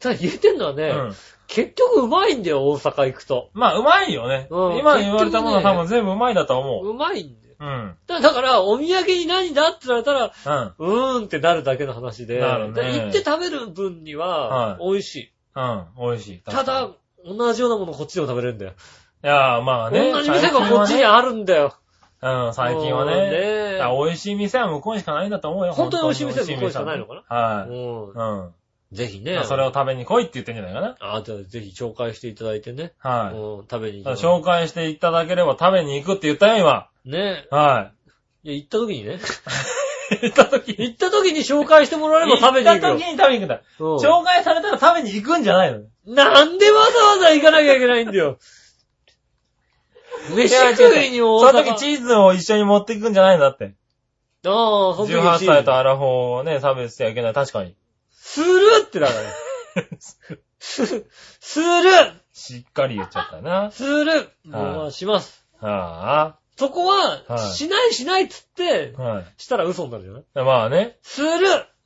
[0.00, 1.14] ただ言えてんのはね、うん。
[1.46, 3.50] 結局うまいんだよ、大阪行くと。
[3.52, 4.48] まあ、うまいよね。
[4.50, 6.90] うん今言われたものは多分全部うまいだと思う。
[6.90, 7.54] うまいんだよ。
[7.60, 7.96] うん。
[8.06, 10.32] だだから、お土産に何だって言われたら、
[10.78, 10.86] うん。
[10.86, 15.32] うーんってなるだけの話で、なるねだ行って食べる分にはは、い美味しい。
[15.54, 15.86] うん。
[15.98, 16.38] 美味しい。
[16.40, 16.90] ただ、
[17.24, 18.72] 同じようなものこっちでも食べれるんだよ。
[19.22, 20.12] いやー、まあね。
[20.12, 21.74] 同じ店がこっちにあるんだよ。
[22.22, 23.30] うん、最近はうんね。
[23.30, 25.74] ねだから美味しい店は向こうにしかないんだと思うよ。
[25.74, 27.22] 本当に美味しい店は向こうにしかないのかな？
[27.28, 27.68] なはい。
[27.68, 28.54] うんうん。
[28.94, 29.44] ぜひねまあ。
[29.44, 30.96] それを食べに来いって言ってんじゃないかな。
[31.00, 32.92] あ、じゃあぜひ紹介していただいてね。
[32.98, 33.36] はい。
[33.36, 36.88] うん、食べに行だきまから紹介していただければ食べに行くって言ったよ、今。
[37.04, 37.10] す。
[37.10, 37.92] ねは
[38.44, 39.14] いや、行った時にね。
[39.14, 39.18] い。
[40.22, 40.84] 行った時に。
[40.84, 43.12] 行った時に紹介してもらえれば食べに行くよ行った時。
[43.12, 43.60] に食べに行くんだ。
[43.80, 48.38] うん紹介されたら食べに行くんじゃないのなんでわざわざ行かなきゃいけないんだよ。
[50.30, 51.74] 飯食いに大その時阪。
[51.76, 53.74] チーズを一緒に持っていくんじゃないのだって。
[54.46, 56.08] ああ、その時に18歳とアラフォー
[56.40, 57.34] をね、差別してはいけない。
[57.34, 57.74] 確かに。
[58.34, 58.46] する
[58.86, 59.82] ってだから。
[59.98, 60.18] す、
[61.40, 61.66] する
[62.32, 63.70] しっかり言っちゃったな。
[63.70, 65.46] するもうします。
[65.60, 69.24] はそこは、はいしないしないっつってあ。、はい。
[69.36, 70.24] したら嘘になるじゃない？
[70.44, 70.98] まあね。
[71.02, 71.28] する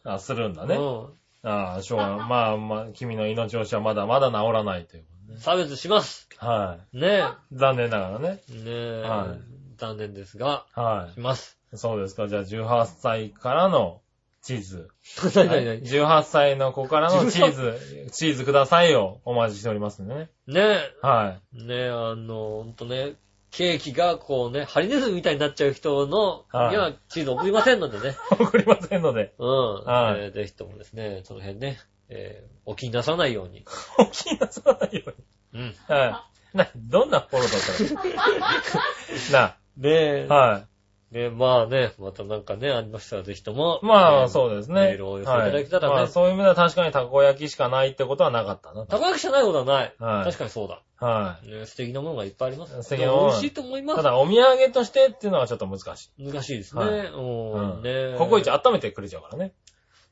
[0.05, 0.77] あ、するんだね。
[0.77, 2.29] うああ、しょうがない。
[2.29, 5.39] まあまあ、君の命押しはまだまだ治らないというねん。。
[5.39, 6.29] 差別します。
[6.39, 7.19] はね
[7.53, 7.57] い。
[7.57, 8.43] 残念ながらね。
[8.51, 8.53] え。
[8.55, 9.01] ねえ。
[9.03, 9.41] はい
[9.77, 11.59] 残念ですが、はします。
[11.73, 11.77] い。
[11.79, 12.27] そうですか。
[12.27, 14.01] じゃあ18歳からの
[14.43, 14.89] チーズ。
[15.35, 19.21] 何何何18歳の子からのチーズ、チーズくださいよ。
[19.25, 20.31] お待ちしておりますね。
[20.47, 21.57] ねはえ。
[21.57, 23.17] ねえ、あの、ほんとね、
[23.51, 28.11] ケーキがこうね、ハリネズミみたいになっちゃう人の、はいにはチーズ送りませんのでね。
[28.11, 28.15] い。
[28.43, 29.35] 送りませんので。
[29.39, 29.85] うん。
[29.85, 31.79] はいえーぜひともですね、その辺ね、
[32.09, 33.65] えーお気になさないように。
[33.99, 35.15] お気になさないよう
[35.55, 35.69] うん。
[35.69, 35.75] に。
[35.89, 36.57] はい。
[36.57, 39.57] な、どんなフォローだったら。
[39.79, 40.27] ねえ。
[40.27, 40.68] な、はい。
[41.11, 43.81] ねまあね、またなんかね、ありましたらぜひとも。
[43.83, 44.29] まあ、う。
[44.29, 44.75] そうですね。
[44.75, 48.85] メールをお寄せいただけたらねはいまあ、そういう意味では確かにたこ焼きしかないってことはなかったな。
[48.87, 49.95] 高焼きじゃないことはない。
[49.99, 50.83] はい確かにそうだ。
[51.01, 51.51] はい。
[51.51, 52.83] ね、素敵なものがいっぱいあります。
[52.83, 53.97] 素敵なもの美味しいと思います。
[53.97, 56.31] ただ、お土産としてっていうのはちょっと難しい。
[56.31, 56.83] 難しいですね。
[56.83, 59.55] はいうん、ねココイチ温めてくれちゃうからね。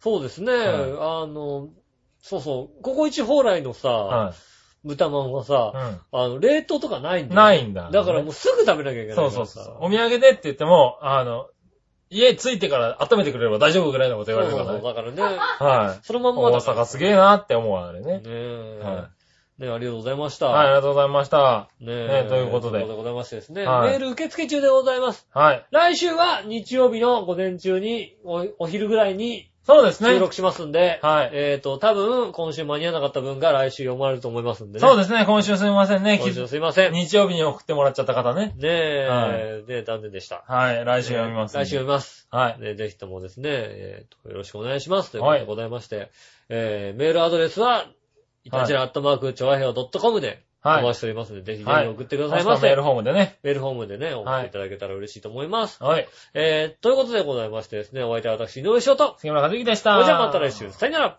[0.01, 0.53] そうですね。
[0.53, 1.69] はいあの、
[2.23, 4.35] そうそう、ココイチ蓬莱のさ、は
[4.87, 5.79] 豚まんはさ、い。
[6.13, 7.29] あの、冷凍とかないんうん。
[7.31, 7.43] だよ。
[7.43, 7.91] ないんだ。
[7.91, 9.37] だからもうすぐ食べなきゃいけないからさ。
[9.37, 9.77] そうそうそう。
[9.81, 11.49] お土産でって言っても、あの、
[12.09, 14.95] 家着いてから温めてくれれば大丈夫ぐらいのこと言われるからそうそうね。
[14.95, 15.99] だからね、はい。
[16.05, 18.19] そのまんま大阪すげえなって思うあれね。
[18.19, 18.81] ねえ。
[18.81, 19.11] は
[19.59, 20.47] ねありがとうございました。
[20.47, 21.69] はい、ありがとうございました。
[21.81, 22.23] ねえ。
[22.25, 23.65] ねということでということでございましてですね。
[23.65, 25.27] はいメール受付中でございます。
[25.33, 25.67] はい。
[25.73, 30.11] 来週は日曜日の午前中に、おお昼ぐらいにそうですね。
[30.11, 34.81] 収録しますんで、はいえっ、と、多分、今週間に合わなかった分が来週読まれると思いますんでね。
[34.81, 36.21] そうですね、今週すみませんね。
[36.23, 36.93] 今週すいません。
[36.93, 38.55] ね日曜日に送ってもらっちゃった方ね。
[38.63, 40.45] え、はねえ、残念でした。
[40.47, 41.65] はい、来週読みますんで。
[41.65, 42.29] 来週読みます。
[42.31, 42.61] はい。
[42.61, 45.11] ね、ぜひともですね、えーと、よろしくお願いします。
[45.11, 46.13] ということでございまして、
[46.49, 47.87] えー、メールアドレスは、
[48.45, 50.83] いたじらアットマーク、ちょわへよ .com で、おはい。
[50.83, 52.67] 待ちしておりますので、ぜひぜはいひ送ってくださいませ。
[52.67, 53.39] メールフォームでね。
[53.43, 55.83] メールフォームでね、送っていただけたら嬉しいと思います。
[55.83, 56.09] はい。
[56.35, 59.95] えー、ということでございましてですね、お相手は私、井上翔と、杉村和之でした。
[59.95, 61.19] それじゃあまた来週、さよなら